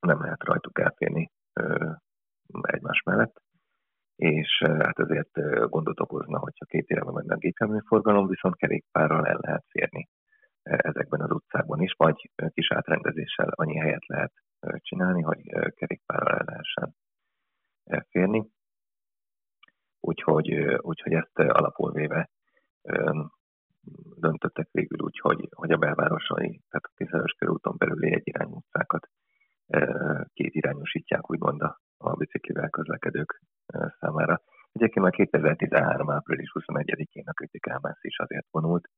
[0.01, 1.31] nem lehet rajtuk elférni
[2.63, 3.43] egymás mellett,
[4.17, 5.31] és hát ezért
[5.69, 10.09] gondot okozna, hogyha két irányba menne a gépjárműforgalom, viszont kerékpárral el lehet férni
[10.63, 14.33] ezekben az utcákban is, vagy kis átrendezéssel annyi helyet lehet
[14.77, 15.43] csinálni, hogy
[15.75, 16.95] kerékpárral el lehessen
[18.09, 18.51] férni.
[20.01, 22.31] Úgyhogy, úgyhogy ezt alapul véve
[24.17, 29.09] döntöttek végül úgy, hogy, hogy a belvárosai, tehát a Tisztelős körúton belüli egyirányú utcákat
[29.67, 33.41] ö, kétirányosítják, úgymond a, a biciklivel közlekedők
[33.99, 34.43] számára.
[34.73, 36.11] Egyébként már 2013.
[36.11, 38.89] április 21-én a kritikámász is azért vonult,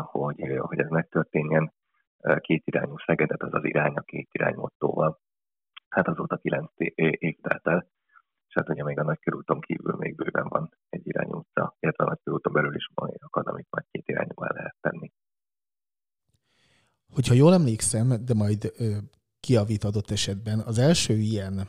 [0.00, 1.72] hogy, hogy ez megtörténjen
[2.20, 5.18] ö, kétirányú Szegedet, az az irány a kétirány mottóval.
[5.88, 7.86] Hát azóta 9 év telt el,
[8.56, 12.52] hát ugye még a nagykörúton kívül még bőven van egy irányú utca, illetve a nagykörúton
[12.52, 15.12] belül is van akad, amit majd két irányúval lehet tenni.
[17.14, 18.96] Hogyha jól emlékszem, de majd ö,
[19.40, 21.68] kiavít adott esetben, az első ilyen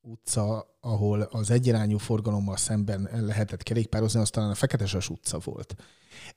[0.00, 5.74] utca, ahol az egyirányú forgalommal szemben lehetett kerékpározni, az talán a Feketesas utca volt.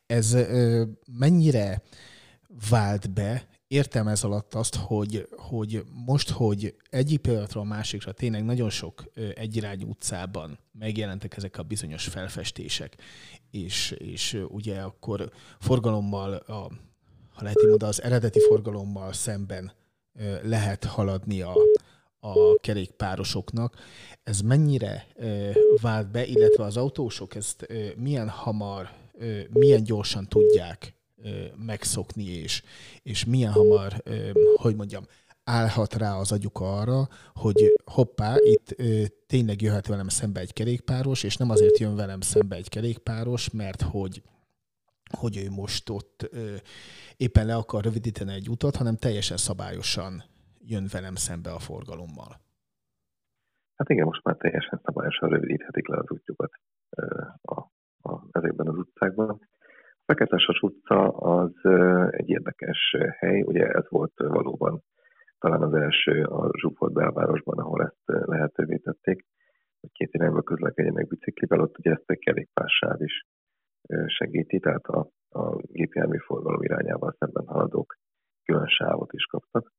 [0.06, 0.84] Ez ö,
[1.20, 1.82] mennyire
[2.70, 8.46] vált be, értem ez alatt azt, hogy, hogy most, hogy egyik pillanatról a másikra tényleg
[8.46, 9.04] nagyon sok
[9.36, 12.98] egyirányú utcában megjelentek ezek a bizonyos felfestések,
[13.52, 16.72] és, és ugye akkor forgalommal, a,
[17.34, 19.72] ha lehet így mondani, az eredeti forgalommal szemben
[20.44, 21.54] lehet haladni a,
[22.20, 23.76] a kerékpárosoknak.
[24.24, 25.08] Ez mennyire
[25.82, 28.90] vált be, illetve az autósok ezt milyen hamar,
[29.50, 30.94] milyen gyorsan tudják
[31.66, 32.64] megszokni, és,
[33.04, 33.94] és milyen hamar,
[34.56, 35.04] hogy mondjam,
[35.44, 41.24] állhat rá az agyuk arra, hogy hoppá, itt ö, tényleg jöhet velem szembe egy kerékpáros,
[41.24, 44.22] és nem azért jön velem szembe egy kerékpáros, mert hogy
[45.20, 46.56] hogy ő most ott ö,
[47.18, 50.24] éppen le akar rövidíteni egy utat, hanem teljesen szabályosan
[50.60, 52.42] jön velem szembe a forgalommal.
[53.76, 56.52] Hát igen, most már teljesen szabályosan rövidíthetik le az útjukat
[57.42, 57.60] a,
[58.02, 59.42] a, ezekben az utcákban.
[60.14, 61.52] Feketesas utca az
[62.10, 64.82] egy érdekes hely, ugye ez volt valóban
[65.40, 69.26] talán az első a zsúfolt belvárosban, ahol ezt lehetővé tették,
[69.80, 73.26] hogy két irányba közlekedjenek biciklivel, ott ugye ezt egy kerékpársáv is
[74.08, 77.96] segíti, tehát a, a gépjármű forgalom irányával szemben haladók
[78.44, 79.72] külön sávot is kaptak.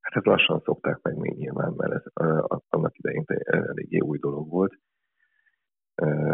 [0.00, 2.02] Hát ezt lassan szokták meg még nyilván, mert ez
[2.68, 4.74] annak idején eléggé új dolog volt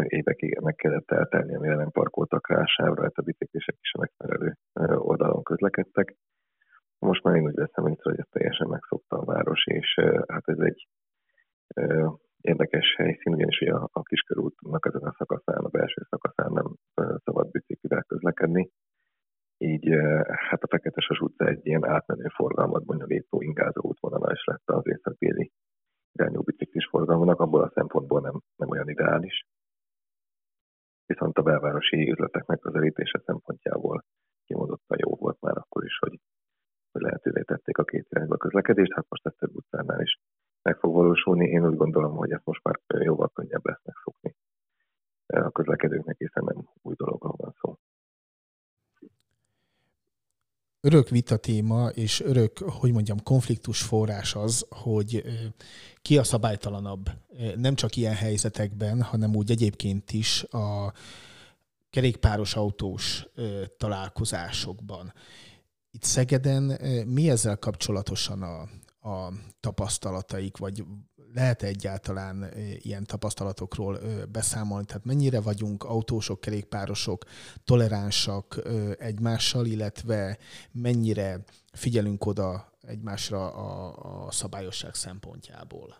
[0.03, 4.53] évekig meg kellett eltelni, amire nem parkoltak rá sávra, hát a biciklisek is a megfelelő
[4.97, 6.15] oldalon közlekedtek.
[6.99, 10.59] Most már én úgy veszem észre, hogy ezt teljesen megszokta a város, és hát ez
[10.59, 10.87] egy
[12.41, 16.65] érdekes helyszín, ugyanis ugye a, a kiskörútnak ezen a szakaszán, a belső szakaszán nem
[17.23, 18.69] szabad biciklivel közlekedni.
[19.57, 19.89] Így
[20.49, 25.51] hát a Feketesas utca egy ilyen átmenő forgalmat bonyolító ingázó útvonala is lett az észak-déli
[26.11, 29.45] irányú biciklis forgalmanak, abból a szempontból nem, nem olyan ideális
[31.07, 34.03] viszont a belvárosi üzletek megközelítése szempontjából
[34.45, 36.19] kimondottan jó volt már akkor is, hogy,
[36.91, 40.19] hogy lehetővé tették a két irányba közlekedést, hát most ez több utcánál is
[40.61, 41.49] meg fog valósulni.
[41.49, 44.35] Én úgy gondolom, hogy ezt most már jóval könnyebb lesz megszokni
[45.27, 47.75] a közlekedőknek, hiszen nem új dologról van szó
[50.87, 55.23] örök vita téma és örök, hogy mondjam, konfliktus forrás az, hogy
[56.01, 57.09] ki a szabálytalanabb,
[57.55, 60.93] nem csak ilyen helyzetekben, hanem úgy egyébként is a
[61.89, 63.27] kerékpáros autós
[63.77, 65.13] találkozásokban.
[65.91, 66.63] Itt Szegeden
[67.07, 68.61] mi ezzel kapcsolatosan a,
[69.09, 70.83] a tapasztalataik, vagy
[71.33, 72.45] lehet egyáltalán
[72.81, 73.97] ilyen tapasztalatokról
[74.31, 74.85] beszámolni?
[74.85, 77.23] Tehát mennyire vagyunk autósok, kerékpárosok
[77.65, 78.45] toleránsak
[78.99, 80.37] egymással, illetve
[80.71, 81.37] mennyire
[81.73, 83.93] figyelünk oda egymásra a,
[84.25, 85.95] a szabályosság szempontjából?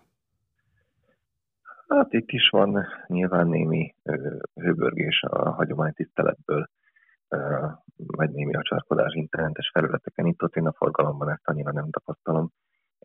[1.88, 3.96] Hát itt is van nyilván némi
[4.54, 6.70] hőbörgés a hagyománytiszteletből,
[7.96, 10.26] vagy némi a csarkodás internetes felületeken.
[10.26, 12.52] Itt ott én a forgalomban ezt annyira nem tapasztalom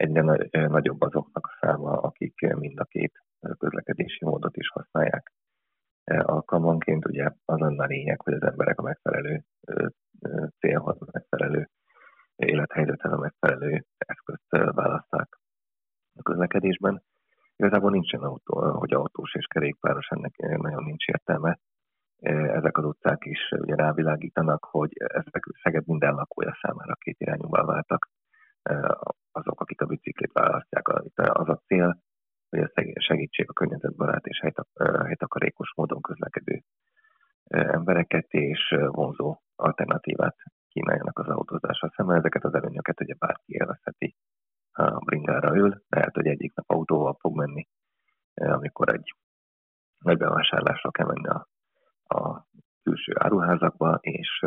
[0.03, 3.13] egyre nagyobb azoknak a száma, akik mind a két
[3.59, 5.33] közlekedési módot is használják.
[6.05, 9.45] Alkalmanként ugye az lenne a lényeg, hogy az emberek a megfelelő
[10.59, 11.69] célhoz, a megfelelő
[12.37, 15.29] élethelyzethez a megfelelő eszközt választák
[16.15, 17.03] a közlekedésben.
[17.57, 21.59] Igazából nincsen autó, hogy autós és kerékpáros, ennek nagyon nincs értelme.
[22.59, 28.09] Ezek az utcák is ugye rávilágítanak, hogy ezek Szeged minden lakója számára két irányúval váltak
[29.33, 30.89] azok, akik a biciklit választják.
[31.15, 32.03] Az a cél,
[32.49, 34.41] hogy ez segítsék a környezetbarát és
[35.05, 36.63] helytakarékos módon közlekedő
[37.45, 40.37] embereket, és vonzó alternatívát
[40.69, 42.17] kínáljanak az autózással szemben.
[42.17, 44.17] Ezeket az előnyöket ugye bárki élvezheti,
[44.73, 47.69] ha bringára ül, lehet, hogy egyik nap autóval fog menni,
[48.35, 49.15] amikor egy
[49.99, 51.49] nagy bevásárlásra kell menni a,
[52.15, 52.47] a
[52.83, 54.45] külső áruházakba, és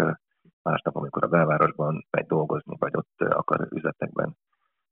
[0.66, 4.38] másnap, amikor a belvárosban megy dolgozni, vagy ott akar üzletekben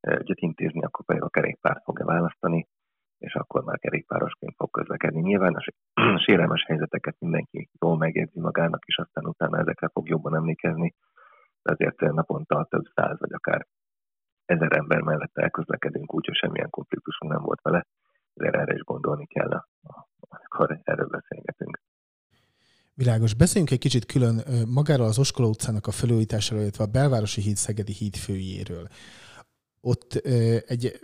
[0.02, 2.68] ügyet intézni, akkor pedig a kerékpárt fogja választani,
[3.18, 5.22] és akkor már kerékpárosként fog közlekedni.
[5.22, 5.62] Nyilván a
[6.26, 10.94] sérelmes helyzeteket mindenki jól megjegyzi magának, és aztán utána ezekre fog jobban emlékezni,
[11.62, 13.68] de azért naponta több száz, vagy akár
[14.46, 17.86] ezer ember mellett elközlekedünk, úgyhogy semmilyen konfliktusunk nem volt vele,
[18.34, 19.64] ezért erre is gondolni kell,
[20.28, 21.80] amikor erről beszélgetünk.
[22.96, 23.34] Világos.
[23.34, 27.94] Beszéljünk egy kicsit külön magáról az Oskola utcának a felújításáról, illetve a belvárosi híd Szegedi
[27.94, 28.88] híd főjéről.
[29.82, 30.16] Ott
[30.68, 31.00] egy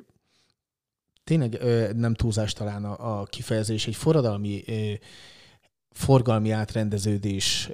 [1.24, 1.60] tényleg
[1.96, 4.64] nem túlzás talán a, kifejezés, egy forradalmi
[5.92, 7.70] forgalmi átrendeződés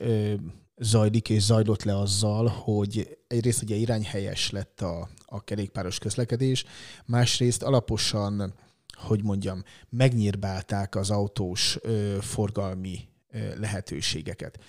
[0.78, 6.66] zajlik és zajlott le azzal, hogy egyrészt ugye irányhelyes lett a, a kerékpáros közlekedés,
[7.06, 8.54] másrészt alaposan,
[8.94, 11.80] hogy mondjam, megnyírbálták az autós
[12.20, 13.14] forgalmi
[13.58, 14.60] lehetőségeket.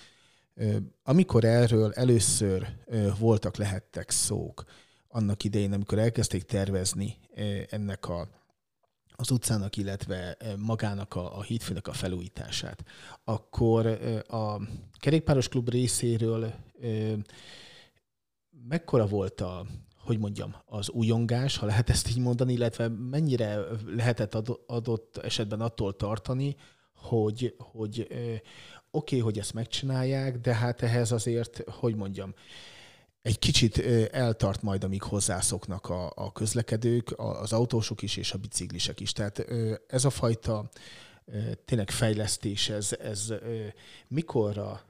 [1.03, 2.67] Amikor erről először
[3.19, 4.63] voltak, lehettek szók,
[5.07, 7.17] annak idején, amikor elkezdték tervezni
[7.69, 8.27] ennek a,
[9.15, 12.83] az utcának, illetve magának a, a hídfőnek a felújítását,
[13.23, 13.85] akkor
[14.27, 14.61] a
[14.99, 16.53] kerékpáros klub részéről
[18.67, 19.65] mekkora volt a,
[19.97, 24.35] hogy mondjam, az újongás, ha lehet ezt így mondani, illetve mennyire lehetett
[24.67, 26.55] adott esetben attól tartani,
[26.97, 28.41] hogy, hogy oké,
[28.91, 32.33] okay, hogy ezt megcsinálják, de hát ehhez azért, hogy mondjam,
[33.21, 33.77] egy kicsit
[34.11, 39.11] eltart majd, amíg hozzászoknak a, a közlekedők, az autósok is és a biciklisek is.
[39.11, 39.45] Tehát
[39.87, 40.69] ez a fajta
[41.65, 43.33] tényleg fejlesztés, ez, ez
[44.07, 44.81] mikorra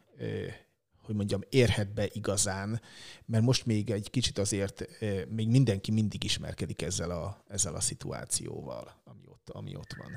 [1.08, 2.82] hogy mondjam, érhet be igazán,
[3.26, 4.86] mert most még egy kicsit azért
[5.30, 10.12] még mindenki mindig ismerkedik ezzel a, ezzel a szituációval, ami ott, ami ott van.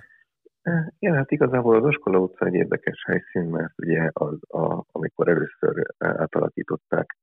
[0.98, 5.94] Ja, hát igazából az Oskola utca egy érdekes helyszín, mert ugye az, a, amikor először
[5.98, 7.16] átalakították,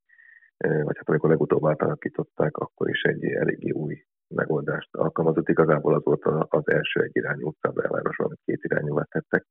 [0.58, 5.50] vagy hát amikor legutóbb átalakították, akkor is egy eléggé új megoldást alkalmazott.
[5.50, 9.46] Igazából az volt az első egy irányú utca a belvárosban, amit két irányúvá tettek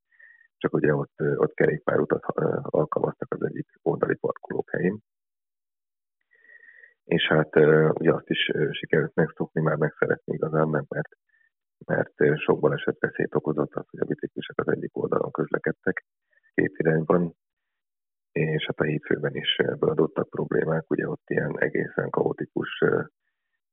[0.59, 2.25] csak ugye ott, ott kerékpárutat
[2.63, 4.99] alkalmaztak az egyik oldali parkolók helyén.
[7.05, 7.57] És hát
[7.99, 11.09] ugye azt is sikerült megszokni, már megszeretni igazán, mert,
[11.87, 16.05] mert, mert sok baleset veszélyt okozott az, hogy a biciklisek az egyik oldalon közlekedtek
[16.55, 17.35] két irányban,
[18.33, 22.85] és hát a hétfőben is beadottak problémák, ugye ott ilyen egészen kaotikus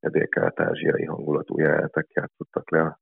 [0.00, 2.98] dél-kelet-ázsiai hangulatú jelenetek játszottak le a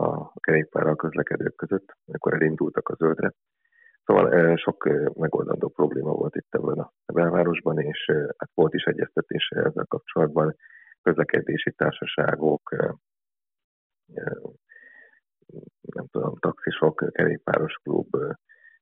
[0.00, 3.32] a kerékpárral közlekedők között, amikor elindultak a zöldre.
[4.04, 9.84] Szóval sok megoldandó probléma volt itt ebben a belvárosban, és hát volt is egyeztetés ezzel
[9.88, 10.56] kapcsolatban.
[11.02, 12.76] Közlekedési társaságok,
[15.80, 18.16] nem tudom, taxisok, kerékpáros klub,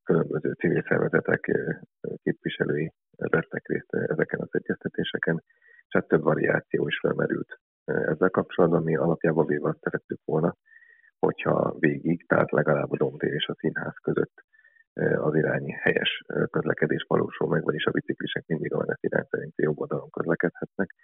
[0.03, 1.51] különböző civil szervezetek
[2.23, 5.43] képviselői vettek részt ezeken az egyeztetéseken,
[5.87, 10.55] és hát több variáció is felmerült ezzel kapcsolatban, mi alapjában véve azt szerettük volna,
[11.19, 14.43] hogyha végig, tehát legalább a domtér és a színház között
[15.17, 19.81] az irányi helyes közlekedés valósul meg, vagyis a biciklisek mindig a menet irány szerinti jobb
[19.81, 20.95] oldalon közlekedhetnek.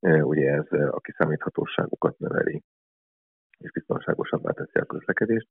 [0.00, 2.62] Ugye ez a kiszámíthatóságukat növeli,
[3.58, 5.48] és biztonságosabbá teszi a közlekedést.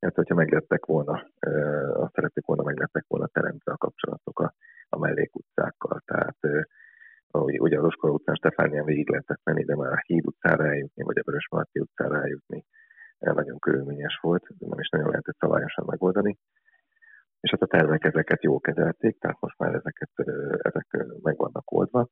[0.00, 1.12] Hát, hogyha meglettek volna,
[1.92, 4.54] azt szerették volna, meglettek volna teremtve a kapcsolatok a,
[4.88, 6.00] a mellékutcákkal.
[6.04, 6.36] Tehát
[7.38, 11.18] ugye az Oskola utcán Stefánián végig lehetett menni, de már a Híd utcára eljutni, vagy
[11.18, 12.64] a Vörösmarty utcára eljutni,
[13.18, 16.38] nagyon körülményes volt, nem is nagyon lehetett szabályosan megoldani.
[17.40, 20.10] És hát a tervek ezeket jól kezelték, tehát most már ezeket,
[20.62, 20.86] ezek
[21.22, 22.08] meg vannak oldva.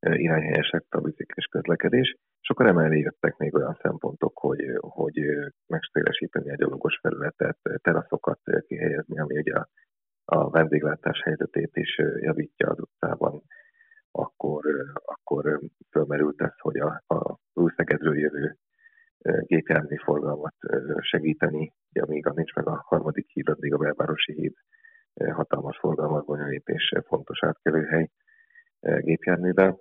[0.00, 5.20] Irányhelyesek a biciklis közlekedés, és akkor emellé jöttek még olyan szempontok, hogy, hogy
[5.66, 9.68] megszélesíteni a gyalogos felületet, teraszokat kihelyezni, ami ugye a,
[10.24, 13.42] a vendéglátás helyzetét is javítja az utcában,
[14.10, 14.64] akkor,
[15.04, 15.60] akkor
[15.90, 18.56] fölmerült ez, hogy a, a Újszegedről jövő
[19.40, 20.54] gépjármű forgalmat
[21.00, 24.54] segíteni, ugye amíg nincs meg a harmadik híd, addig a belvárosi híd
[25.32, 28.10] hatalmas forgalmat bonyolít és fontos átkelőhely
[28.80, 29.78] gépjárművel.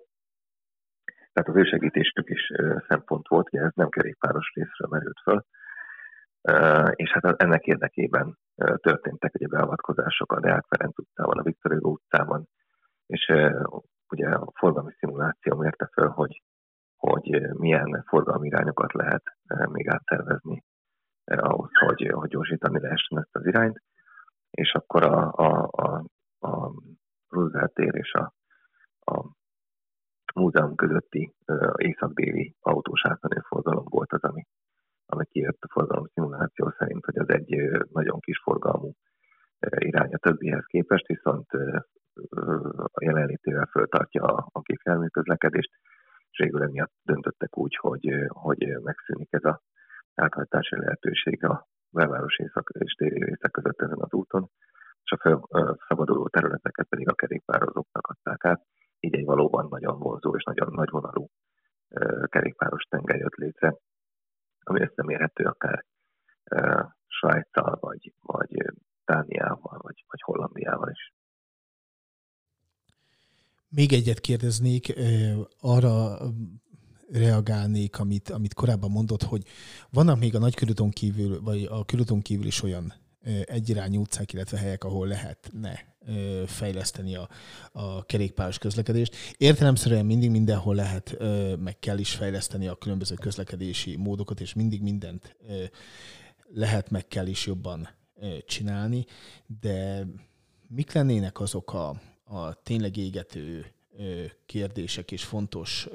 [1.36, 2.52] Tehát az ő segítésük is
[2.88, 5.46] szempont volt, ugye ez nem kerékpáros részre merült föl,
[6.96, 8.38] és hát ennek érdekében
[8.76, 12.48] történtek ugye beavatkozások a Deák Ferenc utcában, a Viktor Hugo utcában,
[13.06, 13.34] és
[14.10, 16.42] ugye a forgalmi szimuláció mérte föl, hogy
[16.96, 20.64] hogy milyen forgalmi irányokat lehet eh, még áttervezni
[21.26, 23.82] ahhoz, hogy, hogy gyorsítani lehessen ezt az irányt,
[24.52, 26.06] és akkor a, a, a,
[26.48, 26.72] a
[27.30, 28.34] Roosevelt tér és a,
[29.00, 29.26] a
[30.36, 31.34] múzeum közötti
[31.76, 34.44] észak-déli autós átmenő forgalom volt az, ami,
[35.06, 37.56] ami kijött a forgalom szimuláció szerint, hogy az egy
[37.92, 38.92] nagyon kis forgalmú
[39.78, 41.48] irány a többihez képest, viszont
[42.76, 45.72] a jelenlétével föltartja a, képjármű közlekedést,
[46.30, 49.62] és végül emiatt döntöttek úgy, hogy, hogy megszűnik ez a
[50.16, 54.50] áthajtási lehetőség a belváros észak és téri részek között ezen az úton,
[55.04, 55.48] és a
[55.88, 58.66] szabaduló területeket pedig a kerékpározóknak adták át.
[59.00, 61.30] Így egy valóban nagyon vonzó és nagyon nagyvonalú
[62.26, 63.78] kerékpáros tenger jött létre,
[64.60, 65.86] ami összemérhető akár
[67.08, 68.74] Svájccal, vagy, vagy
[69.06, 71.14] Dániával, vagy, vagy Hollandiával is.
[73.70, 74.94] Még egyet kérdeznék,
[75.60, 76.18] arra
[77.12, 79.44] reagálnék, amit, amit korábban mondott, hogy
[79.92, 82.94] vannak még a nagykörúton kívül, vagy a körúton kívül is olyan
[83.46, 85.94] egyirányú utcák, illetve helyek, ahol lehetne
[86.46, 87.30] fejleszteni a,
[87.72, 89.16] a kerékpáros közlekedést.
[89.38, 91.18] Értelemszerűen mindig mindenhol lehet,
[91.60, 95.36] meg kell is fejleszteni a különböző közlekedési módokat, és mindig mindent
[96.54, 97.90] lehet, meg kell is jobban
[98.46, 99.06] csinálni,
[99.60, 100.08] de
[100.68, 103.66] mik lennének azok a, a tényleg égető
[104.46, 105.88] kérdések és fontos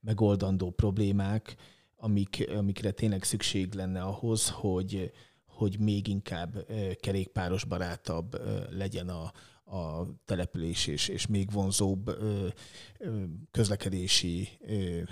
[0.00, 1.56] megoldandó problémák,
[1.96, 5.12] amik, amikre tényleg szükség lenne ahhoz, hogy,
[5.56, 6.52] hogy még inkább
[7.00, 8.26] kerékpáros barátabb
[8.70, 9.24] legyen a,
[9.76, 12.04] a település, és, és még vonzóbb
[13.50, 14.48] közlekedési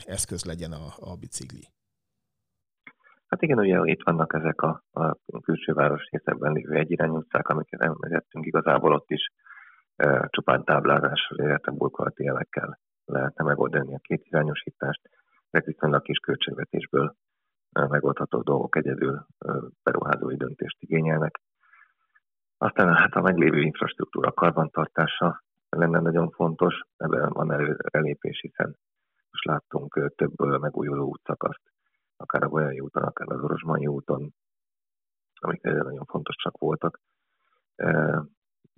[0.05, 1.65] eszköz legyen a, a bicikli.
[3.27, 7.81] Hát igen, ugye itt vannak ezek a, a külső város részekben lévő egyirányú utcák, amiket
[7.81, 9.29] emlegettünk, igazából ott is
[9.97, 14.29] e, csupán táblázással, illetve burkolati jelekkel lehetne megoldani a két
[15.51, 17.17] de viszonylag kis költségvetésből
[17.73, 19.27] megoldható dolgok egyedül
[19.83, 21.41] beruházói döntést igényelnek.
[22.59, 28.77] Aztán hát a meglévő infrastruktúra karbantartása lenne nagyon fontos, ebben van előrelépés, hiszen
[29.31, 31.63] most láttunk több megújuló útszakaszt,
[32.17, 34.35] akár a Golyai úton, akár az Orosmai úton,
[35.41, 37.01] amik nagyon fontosak voltak.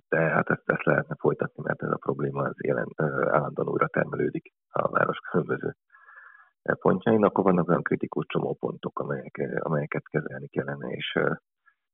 [0.08, 2.88] De hát ezt, ezt lehetne folytatni, mert ez a probléma az jelen,
[3.30, 5.76] állandóan újra termelődik a város különböző
[6.80, 7.24] pontjain.
[7.24, 11.18] Akkor vannak olyan kritikus csomópontok, amelyek, amelyeket kezelni kellene, és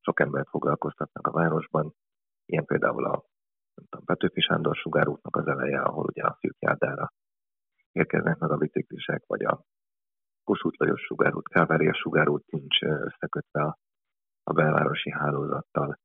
[0.01, 1.94] sok embert foglalkoztatnak a városban.
[2.44, 3.24] Ilyen például a
[3.74, 7.12] tudom, Petőfi Sándor sugárútnak az eleje, ahol ugye a szűk járdára
[7.92, 9.62] érkeznek meg a biciklisek, vagy a
[10.44, 13.76] Kossuth Lajos sugárút, Kávária sugárút nincs összekötve a,
[14.42, 15.98] a belvárosi hálózattal,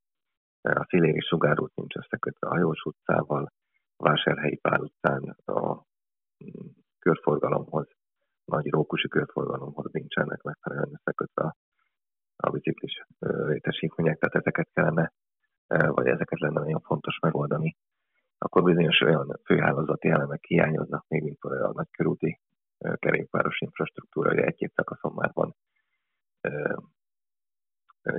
[0.60, 3.52] a Sziléri sugárút nincs összekötve a Hajós utcával,
[3.96, 5.74] a Vásárhelyi Pál utcán a
[6.44, 6.66] mm,
[6.98, 7.88] körforgalomhoz,
[8.46, 11.56] nagy rókusi körforgalomhoz nincsenek megfelelően összekötve a,
[12.36, 15.12] a biciklis létesítmények, tehát ezeket kellene,
[15.66, 17.76] vagy ezeket lenne nagyon fontos megoldani.
[18.38, 22.40] Akkor bizonyos olyan főhálózati elemek hiányoznak, még mint a nagykörúti
[22.94, 25.54] kerékpáros infrastruktúra, hogy egy-két szakaszon már van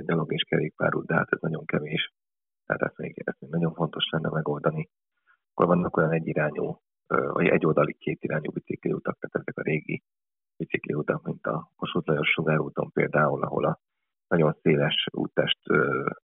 [0.04, 2.12] gyalog és kerékpárút, de hát ez nagyon kevés.
[2.66, 4.88] Tehát ezt még, ezt még nagyon fontos lenne megoldani.
[5.50, 10.02] Akkor vannak olyan egyirányú, vagy egyoldali kétirányú bicikliutak, tehát ezek a régi
[10.56, 13.78] bicikliutak, mint a Kossuth Lajos sugárúton például, ahol a
[14.28, 15.60] nagyon széles úttest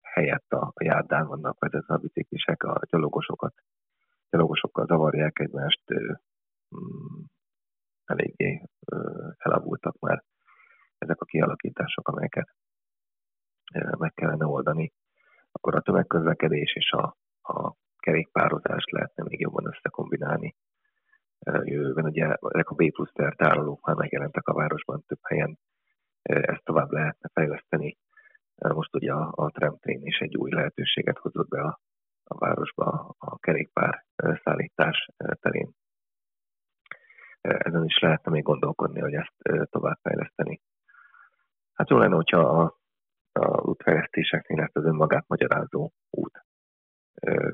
[0.01, 3.53] helyett a járdán vannak vezetve a biciklisek, a gyalogosokat,
[4.29, 5.83] gyalogosokkal zavarják egymást,
[6.75, 7.23] mm,
[8.05, 8.63] eléggé
[9.37, 10.23] elavultak már
[10.97, 12.49] ezek a kialakítások, amelyeket
[13.97, 14.93] meg kellene oldani.
[15.51, 20.55] Akkor a tömegközlekedés és a, a kerékpározást lehetne még jobban összekombinálni.
[21.45, 25.59] Jövőben ugye ezek a B plusz tárolók már megjelentek a városban több helyen,
[26.21, 27.97] ezt tovább lehetne fejleszteni.
[28.55, 31.79] Most ugye a, a tramtrain is egy új lehetőséget hozott be a,
[32.23, 34.05] a városba a kerékpár
[34.43, 35.71] szállítás terén
[37.41, 40.61] ezen is lehetne még gondolkodni, hogy ezt továbbfejleszteni.
[41.73, 42.77] Hát jó lenne, hogyha a,
[43.31, 46.45] a útfejlesztéseknél ezt az önmagát magyarázó út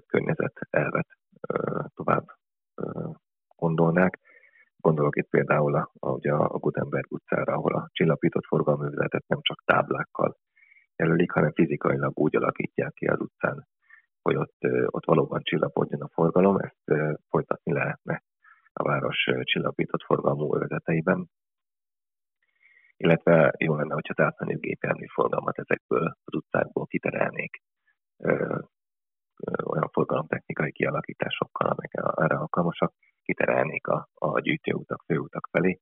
[0.07, 1.07] környezet elvet
[1.93, 2.25] tovább
[3.55, 4.19] gondolnák.
[4.77, 9.63] Gondolok itt például a, a, ugye a Gutenberg utcára, ahol a csillapított forgalműveletet nem csak
[9.65, 10.37] táblákkal
[10.95, 13.67] jelölik, hanem fizikailag úgy alakítják ki az utcán,
[14.21, 18.23] hogy ott, ott valóban csillapodjon a forgalom, ezt folytatni lehetne
[18.73, 21.29] a város csillapított forgalmú övezeteiben,
[22.97, 27.61] illetve jó lenne, hogyha az átmenő gépjármű forgalmat ezekből az utcákból kiterelnék
[28.17, 28.31] ö,
[29.45, 32.93] ö, olyan forgalomtechnikai kialakításokkal, amelyek erre alkalmasak,
[33.25, 35.79] kiterelnék a, a gyűjtőutak, főutak felé,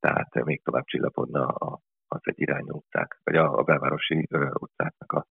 [0.00, 5.12] tehát még tovább csillapodna a, az egy irányú utcák, vagy a, a belvárosi ö, utcáknak
[5.12, 5.26] a,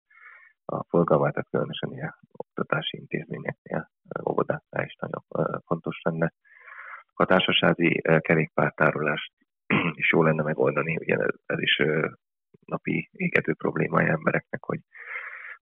[0.65, 3.91] a forgalmát, tehát különösen ilyen oktatási intézményeknél,
[4.28, 5.23] óvodáknál is nagyon
[5.66, 6.33] fontos lenne.
[7.15, 9.33] A társasági eh, kerékpártárolást
[10.01, 12.11] is jó lenne megoldani, ugye ez, ez is eh,
[12.65, 14.81] napi égető problémája embereknek, hogy,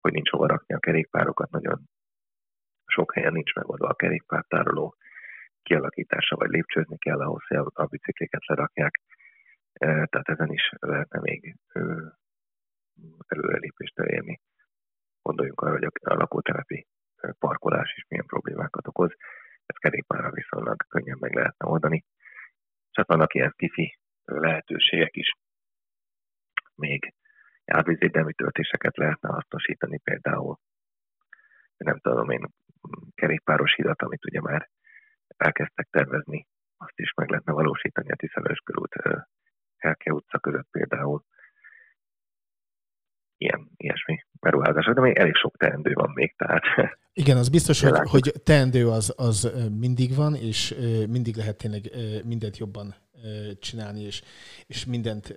[0.01, 1.79] hogy nincs hova rakni a kerékpárokat, nagyon
[2.85, 4.95] sok helyen nincs megoldva a kerékpártároló
[5.63, 9.01] kialakítása, vagy lépcsőzni kell ahhoz, hogy a bicikliket lerakják.
[9.73, 11.55] Eh, tehát ezen is lehetne még
[13.27, 14.39] előrelépést elérni.
[15.21, 16.87] Gondoljunk arra, hogy a lakótelepi
[17.39, 19.11] parkolás is milyen problémákat okoz
[19.65, 22.03] ezt kerékpárra viszonylag könnyen meg lehetne oldani.
[22.89, 25.31] Csak vannak ilyen kifi lehetőségek is.
[26.75, 27.13] Még
[27.65, 30.57] árvízvédelmi töltéseket lehetne hasznosítani például.
[31.77, 32.47] Nem tudom én,
[33.15, 34.69] kerékpáros hidat, amit ugye már
[35.37, 36.47] elkezdtek tervezni,
[36.77, 38.95] azt is meg lehetne valósítani a Tiszalős körút
[39.77, 41.23] Helke utca között például.
[43.37, 46.63] Ilyen, ilyesmi beruházások, de még elég sok teendő van még, tehát
[47.13, 50.75] igen, az biztos, hogy, hogy teendő az, az mindig van, és
[51.09, 51.81] mindig lehet tényleg
[52.25, 52.95] mindent jobban
[53.59, 54.21] csinálni, és,
[54.67, 55.35] és mindent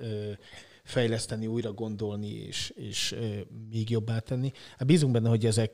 [0.85, 3.15] fejleszteni, újra gondolni, és, és
[3.71, 4.51] még jobbá tenni.
[4.79, 5.71] Hát bízunk benne, hogy ezek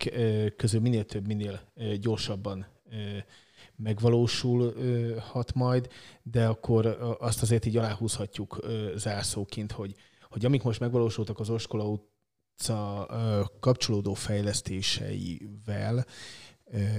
[0.56, 1.60] közül minél több, minél
[2.00, 2.66] gyorsabban
[3.82, 5.88] megvalósulhat majd,
[6.22, 6.86] de akkor
[7.20, 9.94] azt azért így aláhúzhatjuk zárszóként, hogy,
[10.30, 13.06] hogy amik most megvalósultak az Oskola utca
[13.60, 16.06] kapcsolódó fejlesztéseivel,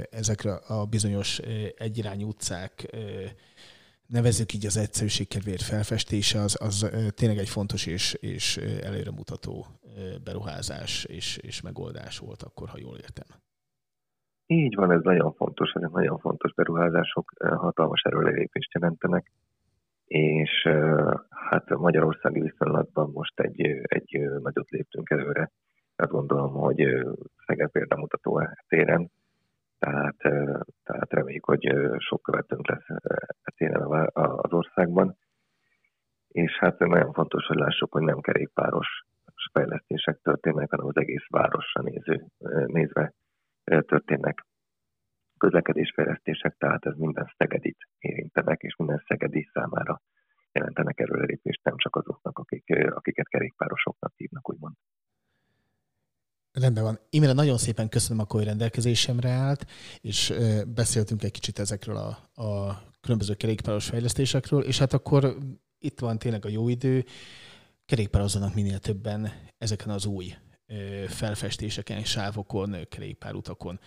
[0.09, 1.39] ezekre a bizonyos
[1.77, 2.95] egyirányú utcák
[4.07, 9.67] nevezzük így az egyszerűség kedvéért felfestése, az, az tényleg egy fontos és, és előremutató
[10.23, 13.42] beruházás és, és megoldás volt akkor, ha jól értem.
[14.45, 19.31] Így van, ez nagyon fontos, ezek nagyon fontos beruházások, hatalmas erőlépést jelentenek,
[20.07, 20.67] és
[21.29, 25.51] hát magyarországi viszonylatban most egy, egy nagyot léptünk előre.
[25.95, 27.05] Azt gondolom, hogy
[27.45, 29.11] Szeged példamutató téren,
[29.79, 30.15] tehát,
[30.83, 32.85] tehát reméljük, hogy sok követőnk lesz
[33.55, 35.17] téren az országban.
[36.27, 38.87] És hát nagyon fontos, hogy lássuk, hogy nem kerékpáros
[39.51, 42.25] fejlesztések történnek, hanem az egész városra néző,
[42.65, 43.13] nézve
[43.63, 44.45] történnek
[45.37, 50.01] közlekedésfejlesztések, tehát ez minden szegedit érintenek, és minden szegedi számára
[50.51, 54.75] jelentenek erőlépést, nem csak azoknak, akik, akiket kerékpárosoknak hívnak, úgymond.
[56.51, 56.99] Rendben van.
[57.09, 59.65] Imre, nagyon szépen köszönöm, akkor rendelkezésemre állt,
[60.01, 60.33] és
[60.75, 65.35] beszéltünk egy kicsit ezekről a, a különböző kerékpáros fejlesztésekről, és hát akkor
[65.79, 67.03] itt van tényleg a jó idő,
[67.85, 69.27] kerékpározzanak minél többen
[69.57, 70.25] ezeken az új
[71.07, 73.79] felfestéseken, sávokon, kerékpárutakon,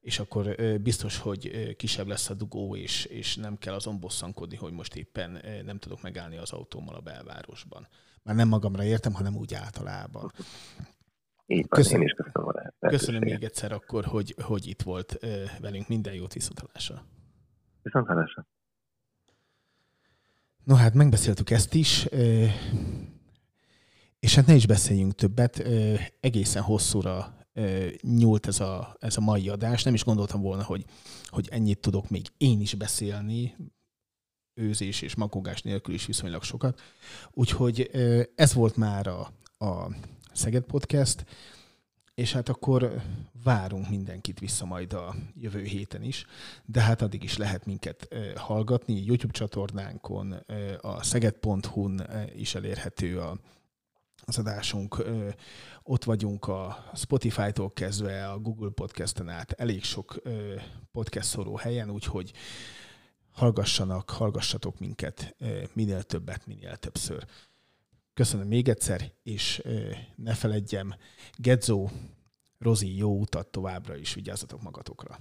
[0.00, 4.72] és akkor biztos, hogy kisebb lesz a dugó, és, és nem kell azon bosszankodni, hogy
[4.72, 7.88] most éppen nem tudok megállni az autómmal a belvárosban.
[8.22, 10.32] Már nem magamra értem, hanem úgy általában.
[11.46, 12.48] Így van, köszönöm, én is köszönöm
[12.80, 15.18] a Köszönöm még egyszer akkor, hogy, hogy itt volt
[15.60, 15.88] velünk.
[15.88, 17.04] Minden jót viszontalásra.
[17.82, 18.46] Viszontalásra.
[20.64, 22.06] No hát megbeszéltük ezt is,
[24.26, 25.62] és hát ne is beszéljünk többet.
[26.20, 27.36] Egészen hosszúra
[28.00, 29.82] nyúlt ez a, ez a mai adás.
[29.82, 30.84] Nem is gondoltam volna, hogy,
[31.26, 33.56] hogy ennyit tudok még én is beszélni,
[34.54, 36.80] őzés és makogás nélkül is viszonylag sokat.
[37.30, 37.90] Úgyhogy
[38.34, 39.32] ez volt már a,
[39.64, 39.90] a
[40.32, 41.24] Szeged Podcast,
[42.14, 43.02] és hát akkor
[43.44, 46.26] várunk mindenkit vissza majd a jövő héten is,
[46.64, 50.32] de hát addig is lehet minket hallgatni, YouTube csatornánkon,
[50.80, 53.38] a szeged.hu-n is elérhető a,
[54.28, 55.04] az adásunk.
[55.82, 60.22] Ott vagyunk a Spotify-tól kezdve a Google Podcast-en át elég sok
[60.92, 62.32] podcast szoró helyen, úgyhogy
[63.30, 65.36] hallgassanak, hallgassatok minket
[65.72, 67.26] minél többet, minél többször.
[68.14, 69.62] Köszönöm még egyszer, és
[70.16, 70.94] ne feledjem,
[71.36, 71.88] Gedzo,
[72.58, 75.18] Rozi, jó utat továbbra is, vigyázzatok magatokra.